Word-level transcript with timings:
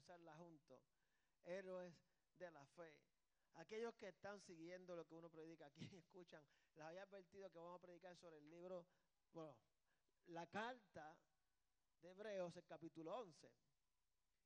usarla 0.00 0.34
juntos. 0.36 0.82
Héroes 1.44 1.94
de 2.38 2.50
la 2.50 2.66
fe. 2.66 2.98
Aquellos 3.54 3.94
que 3.96 4.08
están 4.08 4.40
siguiendo 4.40 4.96
lo 4.96 5.06
que 5.06 5.14
uno 5.14 5.30
predica 5.30 5.66
aquí, 5.66 5.80
escuchan, 5.96 6.42
les 6.74 6.84
había 6.84 7.02
advertido 7.02 7.50
que 7.50 7.58
vamos 7.58 7.76
a 7.76 7.82
predicar 7.82 8.16
sobre 8.16 8.38
el 8.38 8.48
libro, 8.48 8.86
bueno, 9.32 9.56
la 10.26 10.46
carta 10.46 11.16
de 12.00 12.10
Hebreos, 12.10 12.56
el 12.56 12.64
capítulo 12.64 13.16
11. 13.18 13.52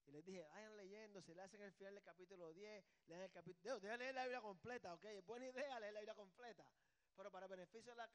Y 0.07 0.11
les 0.11 0.25
dije, 0.25 0.43
vayan 0.43 0.77
leyendo, 0.77 1.23
si 1.23 1.35
le 1.35 1.43
hacen 1.43 1.63
el 1.63 1.73
final 1.73 1.95
del 1.95 2.05
capítulo 2.05 2.53
10, 2.53 2.85
lean 3.07 3.23
el 3.23 3.31
capítulo, 3.31 3.81
déjenme 3.81 3.99
leer 3.99 4.15
la 4.15 4.23
Biblia 4.25 4.41
completa, 4.41 4.95
ok, 4.95 5.07
buena 5.25 5.47
idea 5.47 5.81
leer 5.81 5.95
la 5.95 6.01
Biblia 6.01 6.15
completa. 6.15 6.67
Pero 7.17 7.31
para 7.31 7.47
beneficio 7.47 7.93
de 7.93 7.97
la, 7.97 8.09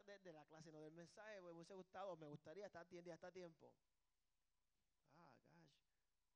clase, 0.45 0.71
no 0.71 0.81
del 0.81 0.93
mensaje, 0.93 1.41
me 1.41 1.51
hubiese 1.51 1.73
gustado, 1.73 2.17
me 2.17 2.27
gustaría 2.27 2.67
estar 2.67 2.85
hasta 2.85 3.31
tiempo. 3.31 3.73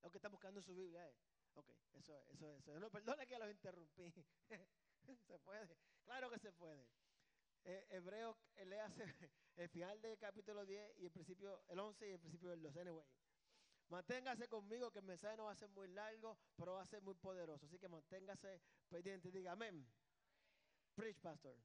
Lo 0.03 0.11
que 0.11 0.17
está 0.17 0.27
buscando 0.27 0.59
en 0.59 0.63
su 0.63 0.75
Biblia, 0.75 1.07
eh. 1.07 1.15
Ok, 1.55 1.69
eso 1.93 2.15
es, 2.15 2.27
eso 2.33 2.55
es. 2.55 2.79
No, 2.79 2.89
perdone 2.89 3.25
que 3.25 3.39
los 3.39 3.49
interrumpí. 3.49 4.11
se 5.27 5.39
puede, 5.39 5.77
claro 6.03 6.29
que 6.29 6.39
se 6.39 6.51
puede. 6.51 6.85
Eh, 7.63 7.87
Hebreo, 7.91 8.37
eh, 8.55 8.65
léase 8.65 9.05
el 9.55 9.69
final 9.69 10.01
del 10.01 10.17
capítulo 10.17 10.65
10 10.65 10.99
y 10.99 11.05
el 11.05 11.11
principio, 11.11 11.63
el 11.69 11.79
11 11.79 12.07
y 12.09 12.11
el 12.11 12.19
principio 12.19 12.49
del 12.49 12.61
12. 12.61 12.81
Anyway. 12.81 13.05
Manténgase 13.89 14.47
conmigo 14.47 14.91
que 14.91 14.99
el 14.99 15.05
mensaje 15.05 15.37
no 15.37 15.45
va 15.45 15.51
a 15.51 15.55
ser 15.55 15.69
muy 15.69 15.87
largo, 15.87 16.37
pero 16.55 16.73
va 16.73 16.81
a 16.81 16.85
ser 16.85 17.01
muy 17.01 17.13
poderoso. 17.15 17.65
Así 17.65 17.77
que 17.77 17.87
manténgase 17.87 18.61
pendiente 18.89 19.29
y 19.29 19.31
diga 19.31 19.51
amén. 19.51 19.87
Preach, 20.95 21.19
pastor. 21.19 21.55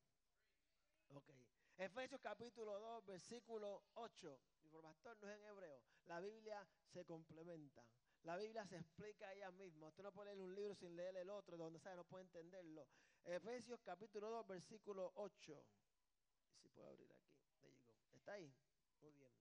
Ok. 1.09 1.31
Efesios 1.79 2.21
capítulo 2.21 2.79
2, 2.79 3.07
versículo 3.07 3.83
8. 3.95 4.41
Mi 4.65 4.81
pastor 4.83 5.17
no 5.21 5.29
es 5.29 5.39
en 5.39 5.45
hebreo. 5.45 5.81
La 6.07 6.21
Biblia 6.21 6.69
se 6.93 7.05
complementa. 7.05 7.85
La 8.23 8.37
Biblia 8.37 8.67
se 8.67 8.77
explica 8.77 9.33
ella 9.33 9.51
misma. 9.53 9.89
Usted 9.89 10.03
no 10.03 10.13
puede 10.13 10.31
leer 10.31 10.41
un 10.41 10.55
libro 10.55 10.75
sin 10.75 10.97
leer 10.97 11.17
el 11.17 11.31
otro, 11.31 11.57
de 11.57 11.63
donde 11.63 11.79
sabe, 11.79 11.97
no 11.97 12.05
puede 12.05 12.25
entenderlo. 12.25 12.87
Efesios 13.25 13.81
capítulo 13.83 14.31
2, 14.31 14.47
versículo 14.47 15.13
8. 15.17 15.65
Si 16.61 16.69
puedo 16.69 16.89
abrir 16.89 17.13
aquí. 17.13 17.29
¿Está 18.13 18.33
ahí? 18.33 18.53
Muy 19.01 19.13
bien. 19.13 19.33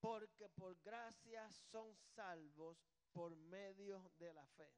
Porque 0.00 0.48
por 0.48 0.80
gracia 0.80 1.50
son 1.52 1.94
salvos 1.96 2.78
por 3.12 3.36
medio 3.36 4.10
de 4.18 4.32
la 4.32 4.46
fe. 4.46 4.72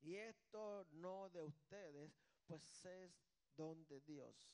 Y 0.00 0.16
esto 0.16 0.84
no 0.90 1.30
de 1.30 1.42
ustedes, 1.42 2.12
pues 2.46 2.84
es 2.84 3.12
don 3.56 3.86
de 3.86 4.00
Dios. 4.00 4.52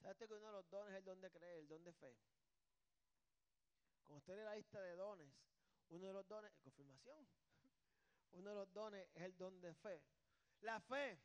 ¿Sabes 0.00 0.16
que 0.18 0.34
uno 0.34 0.46
de 0.46 0.52
los 0.52 0.68
dones 0.68 0.92
es 0.92 0.98
el 0.98 1.04
don 1.04 1.20
de 1.20 1.30
creer, 1.30 1.58
el 1.60 1.68
don 1.68 1.82
de 1.84 1.92
fe? 1.92 2.14
Como 4.12 4.18
usted 4.18 4.36
lee 4.36 4.44
la 4.44 4.54
lista 4.56 4.78
de 4.78 4.94
dones, 4.94 5.32
uno 5.88 6.08
de 6.08 6.12
los 6.12 6.28
dones, 6.28 6.52
confirmación, 6.62 7.26
uno 8.32 8.50
de 8.50 8.56
los 8.56 8.70
dones 8.74 9.08
es 9.14 9.22
el 9.22 9.38
don 9.38 9.58
de 9.62 9.72
fe. 9.72 10.04
La 10.60 10.78
fe, 10.80 11.18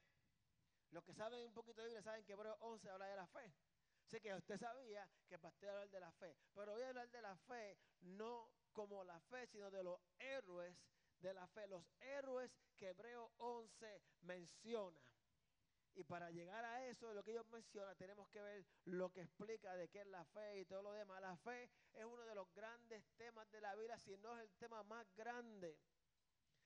los 0.91 1.03
que 1.03 1.13
saben 1.13 1.45
un 1.45 1.53
poquito 1.53 1.81
de 1.81 1.88
Biblia 1.88 2.02
saben 2.02 2.23
que 2.23 2.31
Hebreo 2.31 2.55
11 2.61 2.89
habla 2.89 3.07
de 3.07 3.17
la 3.17 3.27
fe. 3.27 3.53
Sé 4.05 4.21
que 4.21 4.33
usted 4.33 4.57
sabía 4.57 5.05
que 5.27 5.38
pastor 5.38 5.67
hablar 5.67 5.89
de 5.89 5.99
la 5.99 6.13
fe, 6.13 6.38
pero 6.53 6.71
voy 6.71 6.81
a 6.83 6.88
hablar 6.88 7.09
de 7.09 7.21
la 7.21 7.35
fe 7.35 7.77
no 7.99 8.53
como 8.71 9.03
la 9.03 9.19
fe, 9.19 9.47
sino 9.47 9.69
de 9.69 9.83
los 9.83 9.99
héroes 10.17 10.73
de 11.19 11.33
la 11.33 11.45
fe, 11.45 11.67
los 11.67 11.83
héroes 11.99 12.55
que 12.77 12.88
Hebreo 12.88 13.33
11 13.35 14.01
menciona. 14.22 15.01
Y 15.98 16.03
para 16.03 16.30
llegar 16.30 16.64
a 16.64 16.86
eso, 16.86 17.12
lo 17.16 17.23
que 17.23 17.31
ellos 17.31 17.48
mencionan, 17.48 17.98
tenemos 17.98 18.30
que 18.30 18.40
ver 18.40 18.64
lo 18.86 19.12
que 19.12 19.22
explica 19.22 19.76
de 19.76 19.90
qué 19.90 20.02
es 20.02 20.06
la 20.06 20.23
fe 20.26 20.59
y 20.59 20.66
todo 20.66 20.84
lo 20.84 20.92
demás. 20.94 21.20
La 21.22 21.36
fe 21.38 21.72
es 21.95 22.06
uno 22.06 22.23
de 22.23 22.36
los 22.36 22.53
grandes 22.53 23.03
temas 23.17 23.50
de 23.50 23.62
la 23.62 23.73
Biblia, 23.73 23.98
si 23.98 24.16
no 24.18 24.38
es 24.38 24.44
el 24.44 24.52
tema 24.59 24.84
más 24.84 25.12
grande. 25.16 25.75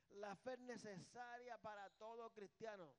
La 0.10 0.36
fe 0.36 0.56
es 0.56 0.60
necesaria 0.60 1.58
para 1.60 1.90
todo 1.92 2.30
cristiano. 2.32 2.94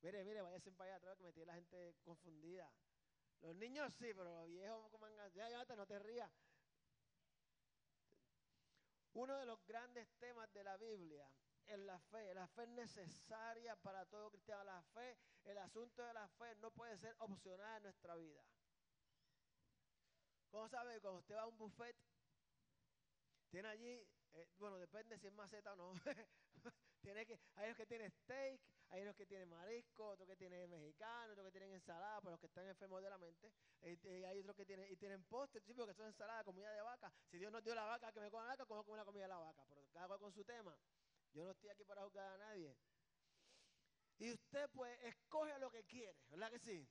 Mire, 0.00 0.24
mire, 0.24 0.40
váyase 0.40 0.72
para 0.72 0.92
allá 0.92 0.96
atrás 0.96 1.18
que 1.18 1.24
me 1.24 1.32
tiene 1.34 1.48
la 1.48 1.54
gente 1.56 1.94
confundida. 2.04 2.72
Los 3.42 3.54
niños 3.56 3.92
sí, 3.92 4.14
pero 4.14 4.40
los 4.40 4.48
viejos, 4.48 4.90
como 4.90 5.08
ya, 5.08 5.28
ya, 5.28 5.76
no 5.76 5.86
te 5.86 5.98
rías. 5.98 6.32
Uno 9.12 9.36
de 9.36 9.44
los 9.44 9.62
grandes 9.66 10.08
temas 10.18 10.50
de 10.54 10.64
la 10.64 10.78
Biblia 10.78 11.30
es 11.70 11.78
la 11.80 11.98
fe. 11.98 12.34
La 12.34 12.46
fe 12.48 12.62
es 12.64 12.68
necesaria 12.70 13.76
para 13.76 14.04
todo 14.06 14.30
cristiano. 14.30 14.64
La 14.64 14.82
fe, 14.82 15.16
el 15.44 15.58
asunto 15.58 16.02
de 16.02 16.12
la 16.12 16.28
fe 16.28 16.54
no 16.56 16.70
puede 16.70 16.96
ser 16.98 17.14
opcional 17.18 17.76
en 17.78 17.82
nuestra 17.84 18.14
vida. 18.16 18.42
¿Cómo 20.50 20.68
sabe? 20.68 21.00
Cuando 21.00 21.20
usted 21.20 21.36
va 21.36 21.42
a 21.42 21.46
un 21.46 21.56
buffet, 21.58 21.96
tiene 23.50 23.68
allí, 23.68 24.06
eh, 24.32 24.48
bueno, 24.58 24.78
depende 24.78 25.18
si 25.18 25.28
es 25.28 25.32
maceta 25.32 25.72
o 25.74 25.76
no. 25.76 25.92
tiene 27.00 27.24
que, 27.24 27.38
hay 27.56 27.68
los 27.68 27.76
que 27.76 27.86
tienen 27.86 28.10
steak, 28.10 28.60
hay 28.90 29.02
unos 29.02 29.14
que 29.14 29.26
tienen 29.26 29.48
marisco, 29.48 30.08
otros 30.08 30.28
que 30.28 30.36
tienen 30.36 30.68
mexicano, 30.68 31.32
otros 31.32 31.46
que 31.46 31.52
tienen 31.52 31.72
ensalada 31.72 32.20
para 32.20 32.32
los 32.32 32.40
que 32.40 32.46
están 32.46 32.66
enfermos 32.66 33.02
de 33.02 33.10
la 33.10 33.18
mente. 33.18 33.52
Y, 33.82 34.24
hay 34.24 34.40
otros 34.40 34.56
que 34.56 34.66
tienen, 34.66 34.90
y 34.90 34.96
tienen 34.96 35.22
postres, 35.24 35.64
sí, 35.64 35.74
que 35.74 35.94
son 35.94 36.06
ensalada, 36.06 36.42
comida 36.42 36.72
de 36.72 36.82
vaca. 36.82 37.12
Si 37.30 37.38
Dios 37.38 37.52
nos 37.52 37.62
dio 37.62 37.74
la 37.74 37.84
vaca, 37.84 38.12
que 38.12 38.20
me 38.20 38.30
coma 38.30 38.44
la 38.44 38.50
vaca, 38.50 38.66
como 38.66 38.96
la 38.96 39.04
comida 39.04 39.22
de 39.22 39.28
la 39.28 39.38
vaca. 39.38 39.64
Pero 39.68 39.80
cada 39.92 40.08
cual 40.08 40.18
con 40.18 40.32
su 40.32 40.44
tema. 40.44 40.76
Yo 41.32 41.44
no 41.44 41.50
estoy 41.52 41.70
aquí 41.70 41.84
para 41.84 42.02
juzgar 42.04 42.32
a 42.32 42.38
nadie. 42.38 42.76
Y 44.18 44.32
usted 44.32 44.68
pues 44.70 44.98
escoge 45.04 45.58
lo 45.58 45.70
que 45.70 45.84
quiere, 45.84 46.18
¿verdad 46.28 46.50
que 46.50 46.58
sí? 46.58 46.86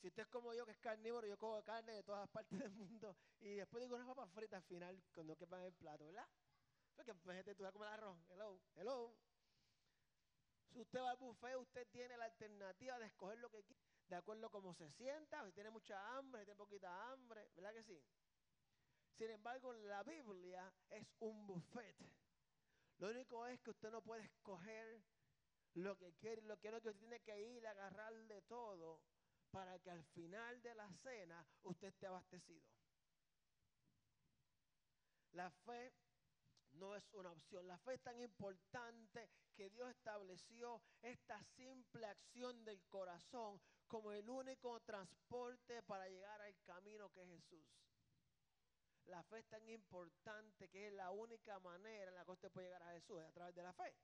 Si 0.00 0.08
usted 0.08 0.22
es 0.22 0.28
como 0.28 0.52
yo, 0.54 0.64
que 0.64 0.72
es 0.72 0.78
carnívoro, 0.78 1.26
yo 1.26 1.38
cojo 1.38 1.62
carne 1.62 1.92
de 1.92 2.02
todas 2.02 2.28
partes 2.28 2.58
del 2.58 2.70
mundo 2.70 3.16
y 3.40 3.54
después 3.54 3.82
digo 3.82 3.96
unas 3.96 4.08
papas 4.08 4.30
fritas 4.32 4.62
al 4.62 4.68
final 4.68 5.02
cuando 5.14 5.36
quepan 5.36 5.62
el 5.62 5.72
plato, 5.72 6.06
¿verdad? 6.06 6.28
Porque 6.96 7.14
pues, 7.14 7.36
gente, 7.36 7.54
tú 7.54 7.62
vas 7.62 7.70
a 7.70 7.72
comer 7.72 7.88
arroz. 7.88 8.18
Hello, 8.30 8.60
hello. 8.76 9.14
Si 10.72 10.80
usted 10.80 11.00
va 11.00 11.10
al 11.10 11.16
buffet, 11.16 11.56
usted 11.56 11.86
tiene 11.88 12.16
la 12.16 12.26
alternativa 12.26 12.98
de 12.98 13.06
escoger 13.06 13.38
lo 13.38 13.50
que 13.50 13.62
quiere, 13.64 13.80
de 14.08 14.16
acuerdo 14.16 14.46
a 14.46 14.50
cómo 14.50 14.74
se 14.74 14.90
sienta, 14.92 15.44
si 15.46 15.52
tiene 15.52 15.70
mucha 15.70 16.16
hambre, 16.16 16.42
si 16.42 16.46
tiene 16.46 16.58
poquita 16.58 17.10
hambre, 17.10 17.50
¿verdad 17.56 17.74
que 17.74 17.82
sí? 17.82 18.02
Sin 19.16 19.30
embargo, 19.30 19.72
la 19.72 20.02
Biblia 20.02 20.72
es 20.88 21.06
un 21.18 21.46
buffet. 21.46 21.96
Lo 23.00 23.08
único 23.08 23.46
es 23.46 23.58
que 23.62 23.70
usted 23.70 23.90
no 23.90 24.02
puede 24.02 24.22
escoger 24.24 25.02
lo 25.74 25.96
que 25.96 26.12
quiere, 26.14 26.42
lo 26.42 26.58
que 26.58 26.70
no, 26.70 26.82
que 26.82 26.90
usted 26.90 27.00
tiene 27.00 27.20
que 27.20 27.40
ir 27.40 27.66
a 27.66 27.70
agarrar 27.70 28.14
de 28.26 28.42
todo 28.42 29.00
para 29.50 29.78
que 29.78 29.90
al 29.90 30.04
final 30.04 30.60
de 30.60 30.74
la 30.74 30.92
cena 30.92 31.46
usted 31.62 31.88
esté 31.88 32.06
abastecido. 32.06 32.68
La 35.32 35.50
fe 35.50 35.94
no 36.72 36.94
es 36.94 37.08
una 37.14 37.30
opción. 37.30 37.66
La 37.66 37.78
fe 37.78 37.94
es 37.94 38.02
tan 38.02 38.20
importante 38.20 39.30
que 39.56 39.70
Dios 39.70 39.88
estableció 39.90 40.82
esta 41.00 41.42
simple 41.56 42.06
acción 42.06 42.62
del 42.66 42.82
corazón 42.88 43.58
como 43.86 44.12
el 44.12 44.28
único 44.28 44.78
transporte 44.80 45.82
para 45.84 46.06
llegar 46.06 46.40
al 46.42 46.54
camino 46.64 47.10
que 47.10 47.22
es 47.22 47.28
Jesús. 47.28 47.66
La 49.06 49.22
fe 49.24 49.38
es 49.38 49.46
tan 49.46 49.68
importante 49.68 50.68
que 50.68 50.88
es 50.88 50.92
la 50.92 51.10
única 51.10 51.58
manera 51.60 52.10
en 52.10 52.14
la 52.14 52.24
que 52.24 52.30
usted 52.30 52.50
puede 52.50 52.68
llegar 52.68 52.82
a 52.82 52.92
Jesús, 52.92 53.20
es 53.20 53.26
a 53.28 53.32
través 53.32 53.54
de 53.54 53.62
la 53.62 53.72
fe. 53.72 53.94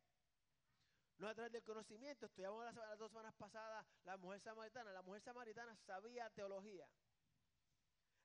No 1.18 1.28
a 1.28 1.34
través 1.34 1.52
del 1.52 1.62
conocimiento. 1.62 2.26
Estudiamos 2.26 2.64
las, 2.64 2.98
dos 2.98 3.10
semanas 3.10 3.34
pasadas 3.34 3.86
la 4.04 4.16
mujer 4.16 4.40
samaritana. 4.40 4.92
La 4.92 5.02
mujer 5.02 5.22
samaritana 5.22 5.74
sabía 5.86 6.28
teología. 6.30 6.86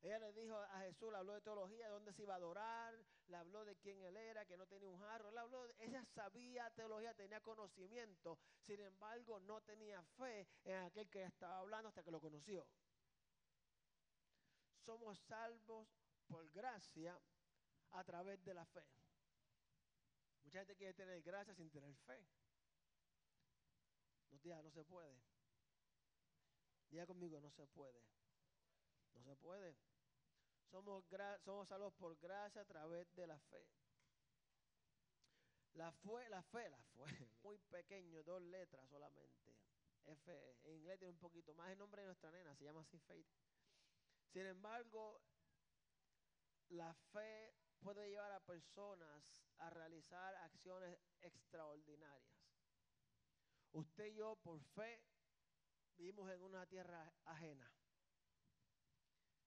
Ella 0.02 0.18
le 0.18 0.34
dijo 0.34 0.58
a 0.58 0.80
Jesús, 0.82 1.12
le 1.12 1.18
habló 1.20 1.34
de 1.34 1.42
teología, 1.42 1.86
de 1.86 1.92
dónde 1.92 2.12
se 2.14 2.24
iba 2.24 2.34
a 2.34 2.38
adorar, 2.38 2.96
le 3.28 3.38
habló 3.38 3.64
de 3.66 3.76
quién 3.76 4.02
él 4.02 4.18
era, 4.18 4.46
que 4.46 4.58
no 4.58 4.66
tenía 4.66 4.90
un 4.90 5.00
jarro, 5.00 5.30
habló, 5.38 5.68
ella 5.78 6.03
sabía 6.06 6.72
teología, 6.72 7.14
tenía 7.14 7.40
conocimiento, 7.42 8.40
sin 8.62 8.80
embargo 8.80 9.40
no 9.42 9.62
tenía 9.62 10.02
fe 10.18 10.48
en 10.64 10.78
aquel 10.78 11.08
que 11.08 11.22
estaba 11.22 11.59
hablando 11.59 11.90
hasta 11.90 12.02
que 12.02 12.09
lo 12.09 12.20
conoció. 12.20 12.66
Somos 14.80 15.20
salvos 15.20 15.88
por 16.28 16.50
gracia 16.52 17.20
a 17.91 18.03
través 18.03 18.44
de 18.44 18.53
la 18.53 18.66
fe. 18.66 18.85
Mucha 20.44 20.59
gente 20.59 20.76
quiere 20.76 20.94
tener 20.94 21.22
gracia 21.22 21.53
sin 21.56 21.70
tener 21.70 21.96
fe. 21.96 22.26
No, 24.29 24.40
tía, 24.40 24.62
no 24.62 24.72
se 24.72 24.84
puede. 24.84 25.22
Diga 26.90 27.06
conmigo, 27.06 27.40
no 27.40 27.52
se 27.52 27.68
puede. 27.68 28.03
No 29.14 29.23
se 29.23 29.35
puede. 29.35 29.78
Somos, 30.70 31.03
somos 31.44 31.68
salvos 31.68 31.94
por 31.94 32.18
gracia 32.18 32.62
a 32.62 32.66
través 32.66 33.14
de 33.16 33.28
la 33.28 33.40
fe. 33.40 33.67
La 35.74 35.91
fue, 35.91 36.28
la 36.29 36.41
fe, 36.44 36.70
la 36.70 36.84
fue, 36.96 37.08
muy 37.44 37.58
pequeño, 37.58 38.24
dos 38.24 38.41
letras 38.41 38.88
solamente. 38.90 39.56
F, 40.06 40.58
en 40.64 40.76
inglés 40.76 41.00
tiene 41.00 41.12
un 41.12 41.20
poquito 41.20 41.53
más 41.53 41.70
el 41.70 41.78
nombre 41.78 42.02
de 42.02 42.08
nuestra 42.08 42.32
nena, 42.32 42.56
se 42.56 42.66
llama 42.66 42.82
así 42.82 43.00
Faith. 43.00 43.28
Sin 44.34 44.46
embargo, 44.46 45.22
la 46.72 46.94
fe 47.12 47.53
puede 47.79 48.09
llevar 48.09 48.32
a 48.32 48.40
personas 48.40 49.23
a 49.59 49.70
realizar 49.70 50.35
acciones 50.35 50.97
extraordinarias. 51.22 52.41
Usted 53.73 54.08
y 54.08 54.16
yo, 54.16 54.35
por 54.38 54.62
fe, 54.76 55.03
vivimos 55.97 56.29
en 56.32 56.41
una 56.41 56.66
tierra 56.66 57.14
ajena. 57.26 57.72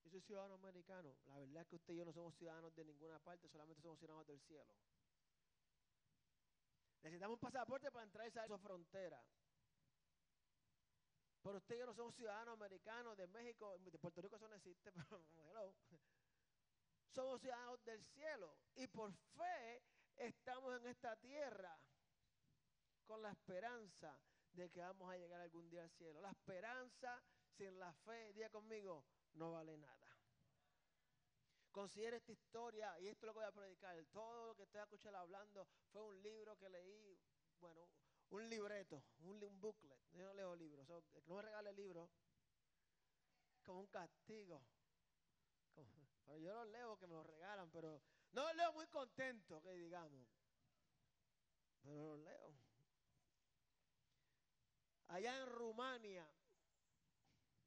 Yo 0.03 0.11
soy 0.11 0.21
ciudadano 0.21 0.55
americano. 0.55 1.17
La 1.25 1.38
verdad 1.38 1.62
es 1.62 1.69
que 1.69 1.76
usted 1.76 1.94
y 1.94 1.97
yo 1.97 2.05
no 2.05 2.12
somos 2.12 2.35
ciudadanos 2.37 2.75
de 2.75 2.85
ninguna 2.85 3.19
parte, 3.19 3.49
solamente 3.49 3.82
somos 3.82 3.99
ciudadanos 3.99 4.27
del 4.27 4.41
cielo. 4.43 4.75
Necesitamos 7.03 7.35
un 7.35 7.41
pasaporte 7.41 7.91
para 7.91 8.05
entrar 8.05 8.25
a 8.25 8.29
esa 8.29 8.59
frontera. 8.59 9.23
Pero 11.43 11.59
usted 11.59 11.75
y 11.75 11.79
yo 11.79 11.87
no 11.87 11.94
somos 11.94 12.15
ciudadanos 12.15 12.55
americanos 12.55 13.17
de 13.19 13.27
México, 13.27 13.77
de 13.79 13.99
Puerto 13.99 14.23
Rico 14.23 14.37
eso 14.37 14.49
no 14.49 14.55
existe, 14.55 14.91
pero 14.93 15.23
hello. 15.50 15.75
Somos 17.14 17.40
ciudadanos 17.40 17.84
del 17.84 18.02
cielo 18.02 18.56
y 18.75 18.88
por 18.88 19.12
fe 19.12 19.84
estamos 20.16 20.81
en 20.81 20.88
esta 20.88 21.14
tierra 21.14 21.78
con 23.05 23.22
la 23.22 23.31
esperanza 23.31 24.19
de 24.52 24.69
que 24.69 24.81
vamos 24.81 25.08
a 25.08 25.16
llegar 25.16 25.40
algún 25.40 25.70
día 25.70 25.84
al 25.84 25.90
cielo. 25.90 26.20
La 26.20 26.31
esperanza 26.31 27.22
sin 27.56 27.78
la 27.78 27.93
fe, 27.93 28.32
diga 28.32 28.50
conmigo, 28.50 29.05
no 29.34 29.52
vale 29.52 29.78
nada. 29.78 30.19
Considere 31.70 32.16
esta 32.16 32.32
historia, 32.32 32.99
y 32.99 33.06
esto 33.06 33.26
es 33.26 33.28
lo 33.28 33.34
voy 33.34 33.44
a 33.44 33.52
predicar. 33.52 33.96
Todo 34.06 34.49
lo 34.49 34.56
que 34.56 34.64
estoy 34.64 34.81
escuchando 34.81 35.19
hablando 35.19 35.69
fue 35.93 36.02
un 36.02 36.20
libro 36.20 36.56
que 36.56 36.69
leí, 36.69 37.17
bueno, 37.60 37.88
un 38.31 38.49
libreto, 38.49 39.05
un, 39.20 39.40
un 39.40 39.60
booklet. 39.60 40.00
Yo 40.14 40.25
no 40.25 40.34
leo 40.34 40.56
libros, 40.56 40.88
no 41.26 41.34
me 41.37 41.43
regale 41.43 41.72
libro 41.75 42.10
como 43.62 43.81
un 43.81 43.87
castigo. 43.87 44.60
Yo 46.41 46.55
los 46.55 46.67
leo 46.69 46.99
que 46.99 47.06
me 47.06 47.15
los 47.15 47.26
regalan, 47.26 47.71
pero 47.71 48.03
no 48.32 48.43
los 48.43 48.56
leo 48.56 48.73
muy 48.73 48.87
contento, 48.88 49.61
que 49.62 49.73
digamos. 49.73 50.26
Pero 51.82 52.17
los 52.17 52.19
leo. 52.21 52.55
Allá 55.09 55.38
en 55.43 55.47
Rumania, 55.47 56.29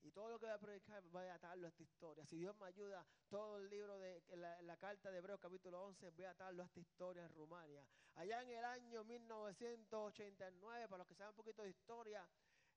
y 0.08 0.12
todo 0.12 0.30
lo 0.30 0.40
que 0.40 0.46
voy 0.46 0.56
a 0.56 0.60
predicar 0.60 1.04
voy 1.10 1.26
a 1.26 1.36
atarlo 1.36 1.68
a 1.68 1.70
esta 1.70 1.84
historia. 1.84 2.26
Si 2.26 2.38
Dios 2.38 2.56
me 2.58 2.68
ayuda, 2.68 3.06
todo 3.30 3.58
el 3.58 3.70
libro 3.70 3.98
de 4.00 4.24
la, 4.36 4.78
carta 4.78 5.12
de 5.12 5.18
Hebreos 5.18 5.40
capítulo 5.40 5.84
11, 5.84 6.12
voy 6.12 6.26
a 6.26 6.32
atarlo 6.32 6.64
a 6.64 6.66
esta 6.66 6.80
historia 6.80 7.24
en 7.24 7.30
Rumania. 7.34 7.86
Allá 8.16 8.42
en 8.42 8.50
el 8.50 8.64
año 8.64 9.04
1989, 9.04 10.88
para 10.88 11.00
los 11.00 11.08
que 11.08 11.16
saben 11.16 11.32
un 11.32 11.36
poquito 11.36 11.64
de 11.64 11.70
historia, 11.70 12.28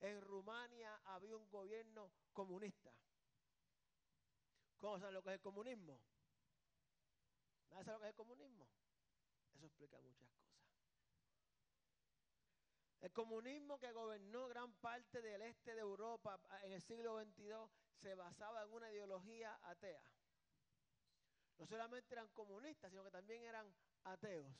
en 0.00 0.20
Rumania 0.20 1.00
había 1.04 1.36
un 1.36 1.48
gobierno 1.48 2.10
comunista. 2.32 2.92
¿Cómo 4.80 4.98
saben 4.98 5.14
lo 5.14 5.22
que 5.22 5.28
es 5.28 5.34
el 5.34 5.40
comunismo? 5.40 6.00
¿Nadie 7.70 7.84
sabe 7.84 7.96
lo 7.96 8.00
que 8.00 8.06
es 8.06 8.10
el 8.10 8.16
comunismo? 8.16 8.66
Eso 9.54 9.66
explica 9.66 10.00
muchas 10.00 10.26
cosas. 10.26 10.40
El 13.02 13.12
comunismo 13.12 13.78
que 13.78 13.92
gobernó 13.92 14.48
gran 14.48 14.72
parte 14.74 15.20
del 15.20 15.42
este 15.42 15.74
de 15.74 15.80
Europa 15.80 16.40
en 16.62 16.72
el 16.72 16.82
siglo 16.82 17.22
XXII 17.22 17.68
se 17.94 18.14
basaba 18.14 18.62
en 18.62 18.72
una 18.72 18.90
ideología 18.90 19.58
atea. 19.62 20.02
No 21.58 21.66
solamente 21.66 22.14
eran 22.14 22.28
comunistas, 22.28 22.90
sino 22.90 23.04
que 23.04 23.10
también 23.10 23.42
eran 23.44 23.70
ateos. 24.04 24.54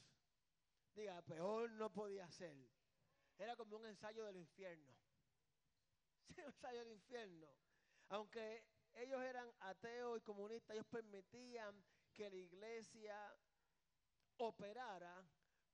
Diga, 0.94 1.23
peor 1.23 1.70
no 1.73 1.90
podía 1.90 2.31
ser. 2.31 2.56
Era 3.38 3.56
como 3.56 3.76
un 3.76 3.87
ensayo 3.87 4.25
del 4.25 4.37
infierno. 4.37 4.94
un 6.37 6.44
ensayo 6.44 6.81
del 6.81 6.93
infierno. 6.93 7.49
Aunque 8.08 8.66
ellos 9.02 9.23
eran 9.23 9.50
ateos 9.61 10.19
y 10.19 10.20
comunistas, 10.23 10.75
ellos 10.75 10.87
permitían 10.87 11.75
que 12.12 12.29
la 12.31 12.37
iglesia 12.37 13.17
operara, 14.38 15.25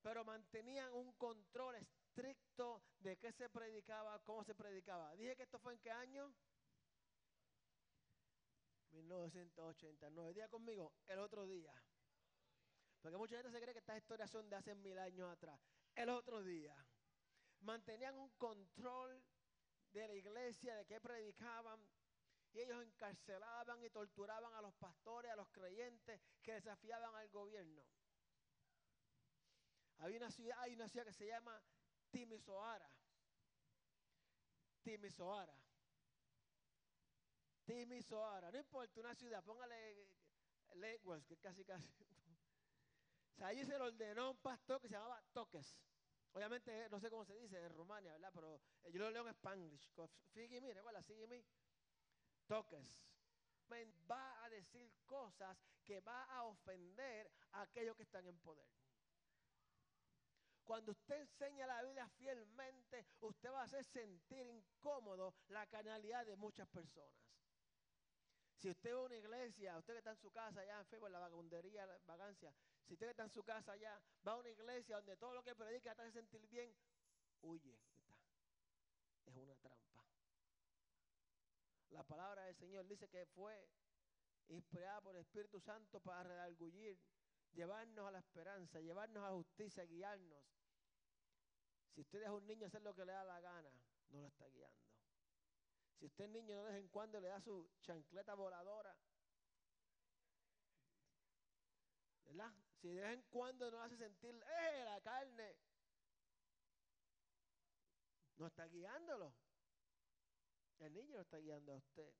pero 0.02 0.25
mantenían 0.25 0.93
un 0.93 1.12
control 1.14 1.76
estricto 1.76 2.82
de 2.99 3.17
qué 3.17 3.32
se 3.32 3.49
predicaba, 3.49 4.19
cómo 4.20 4.44
se 4.44 4.55
predicaba. 4.55 5.14
Dije 5.17 5.37
que 5.37 5.43
esto 5.43 5.58
fue 5.58 5.75
en 5.75 5.81
qué 5.81 5.90
año? 5.90 6.34
1989. 8.93 10.34
Día 10.34 10.49
conmigo, 10.49 10.93
el 11.06 11.19
otro 11.19 11.46
día. 11.46 11.73
Porque 13.00 13.19
mucha 13.19 13.37
gente 13.37 13.50
se 13.50 13.61
cree 13.61 13.73
que 13.73 13.81
estas 13.81 13.99
historias 13.99 14.31
son 14.31 14.49
de 14.49 14.56
hace 14.56 14.75
mil 14.75 14.99
años 14.99 15.31
atrás. 15.31 15.61
El 15.94 16.08
otro 16.08 16.43
día. 16.43 16.75
Mantenían 17.61 18.17
un 18.17 18.31
control 18.31 19.23
de 19.93 20.08
la 20.08 20.14
iglesia, 20.14 20.76
de 20.76 20.87
qué 20.87 21.00
predicaban. 21.00 21.81
Y 22.56 22.60
ellos 22.62 22.82
encarcelaban 22.82 23.84
y 23.84 23.90
torturaban 23.90 24.54
a 24.54 24.62
los 24.62 24.72
pastores, 24.76 25.30
a 25.30 25.36
los 25.36 25.46
creyentes 25.50 26.18
que 26.42 26.54
desafiaban 26.54 27.14
al 27.14 27.28
gobierno. 27.28 27.84
Había 29.98 30.16
una 30.16 30.30
ciudad, 30.30 30.56
hay 30.60 30.72
una 30.72 30.88
ciudad 30.88 31.04
que 31.04 31.12
se 31.12 31.26
llama 31.26 31.62
Timisoara. 32.10 32.90
Timisoara. 34.82 35.54
Timisoara. 37.66 38.50
No 38.50 38.58
importa 38.58 39.00
una 39.00 39.14
ciudad, 39.14 39.44
póngale 39.44 40.08
Lakewood, 40.76 41.24
que 41.24 41.36
casi 41.36 41.62
casi. 41.62 41.86
allí 43.42 43.66
se 43.66 43.76
le 43.76 43.84
ordenó 43.84 44.30
un 44.30 44.38
pastor 44.38 44.80
que 44.80 44.88
se 44.88 44.94
llamaba 44.94 45.22
Toques. 45.34 45.76
Obviamente, 46.32 46.88
no 46.88 47.00
sé 47.00 47.10
cómo 47.10 47.26
se 47.26 47.34
dice 47.34 47.62
en 47.62 47.74
Rumania, 47.74 48.12
¿verdad? 48.12 48.30
Pero 48.34 48.62
eh, 48.84 48.92
yo 48.92 49.00
lo 49.00 49.10
leo 49.10 49.28
en 49.28 49.34
Spanglish. 49.34 49.90
Fíjate, 50.32 50.60
mire, 50.62 50.72
recuerda, 50.72 51.02
sígueme. 51.02 51.44
Toques. 52.46 53.02
Va 54.08 54.44
a 54.44 54.48
decir 54.48 54.93
cosas 55.04 55.58
que 55.84 56.00
va 56.00 56.25
a 56.25 56.44
ofender 56.44 57.31
a 57.52 57.62
aquellos 57.62 57.96
que 57.96 58.04
están 58.04 58.26
en 58.26 58.38
poder. 58.38 58.69
Cuando 60.64 60.93
usted 60.93 61.20
enseña 61.20 61.66
la 61.66 61.82
Biblia 61.82 62.08
fielmente, 62.08 63.06
usted 63.20 63.50
va 63.50 63.60
a 63.60 63.64
hacer 63.64 63.84
sentir 63.84 64.46
incómodo 64.46 65.34
la 65.48 65.66
canalidad 65.66 66.26
de 66.26 66.37
muchas 66.37 66.69
personas. 66.69 67.26
Si 68.56 68.70
usted 68.70 68.94
va 68.94 68.99
a 68.99 69.02
una 69.02 69.16
iglesia, 69.16 69.78
usted 69.78 69.92
que 69.94 69.99
está 69.99 70.10
en 70.10 70.16
su 70.16 70.31
casa 70.32 70.60
allá 70.60 70.78
en 70.78 70.87
Facebook, 70.87 71.10
la 71.10 71.19
vagabundería, 71.20 71.87
la 71.87 71.99
vagancia, 72.06 72.52
si 72.84 72.94
usted 72.94 73.06
que 73.06 73.10
está 73.10 73.25
en 73.25 73.31
su 73.31 73.44
casa 73.44 73.72
allá, 73.72 74.00
va 74.26 74.32
a 74.32 74.37
una 74.37 74.49
iglesia 74.49 74.96
donde 74.96 75.16
todo 75.16 75.34
lo 75.34 75.42
que 75.42 75.54
predica 75.54 75.94
te 75.94 76.02
hace 76.02 76.12
sentir 76.12 76.46
bien, 76.49 76.75
huye. 77.42 77.78
Es 79.26 79.37
una 79.37 79.54
trampa. 79.56 79.75
La 81.96 82.04
palabra 82.04 82.44
del 82.44 82.54
Señor 82.56 82.87
dice 82.87 83.08
que 83.08 83.25
fue 83.25 83.70
inspirada 84.48 85.00
por 85.00 85.16
el 85.16 85.22
Espíritu 85.22 85.58
Santo 85.58 85.98
para 86.00 86.25
redargullir, 86.25 87.00
llevarnos 87.54 88.06
a 88.06 88.10
la 88.10 88.19
esperanza, 88.19 88.81
llevarnos 88.81 89.25
a 89.25 89.31
justicia, 89.31 89.82
guiarnos. 89.87 90.44
Si 91.94 92.02
usted 92.02 92.22
a 92.25 92.32
un 92.34 92.46
niño 92.46 92.66
hacer 92.66 92.82
lo 92.82 92.94
que 92.94 93.06
le 93.06 93.12
da 93.12 93.25
la 93.25 93.40
gana, 93.40 93.70
no 94.10 94.20
lo 94.20 94.26
está 94.26 94.46
guiando. 94.46 94.84
Si 95.98 96.04
usted 96.04 96.28
niño 96.28 96.64
de 96.64 96.70
vez 96.70 96.82
en 96.82 96.88
cuando 96.88 97.19
le 97.19 97.28
da 97.28 97.40
su 97.40 97.66
chancleta 97.81 98.34
voladora, 98.34 98.94
¿verdad? 102.26 102.52
Si 102.78 102.88
de 102.88 103.00
vez 103.00 103.14
en 103.14 103.23
cuando 103.30 103.70
no 103.70 103.80
hace 103.80 103.97
sentir, 103.97 104.35
¡eh, 104.35 104.85
la 104.85 105.00
carne! 105.00 105.56
No 108.37 108.49
está 108.49 108.66
guiándolo. 108.66 109.45
El 110.78 110.92
niño 110.92 111.16
lo 111.16 111.23
está 111.23 111.38
guiando 111.38 111.73
a 111.73 111.76
usted. 111.76 112.14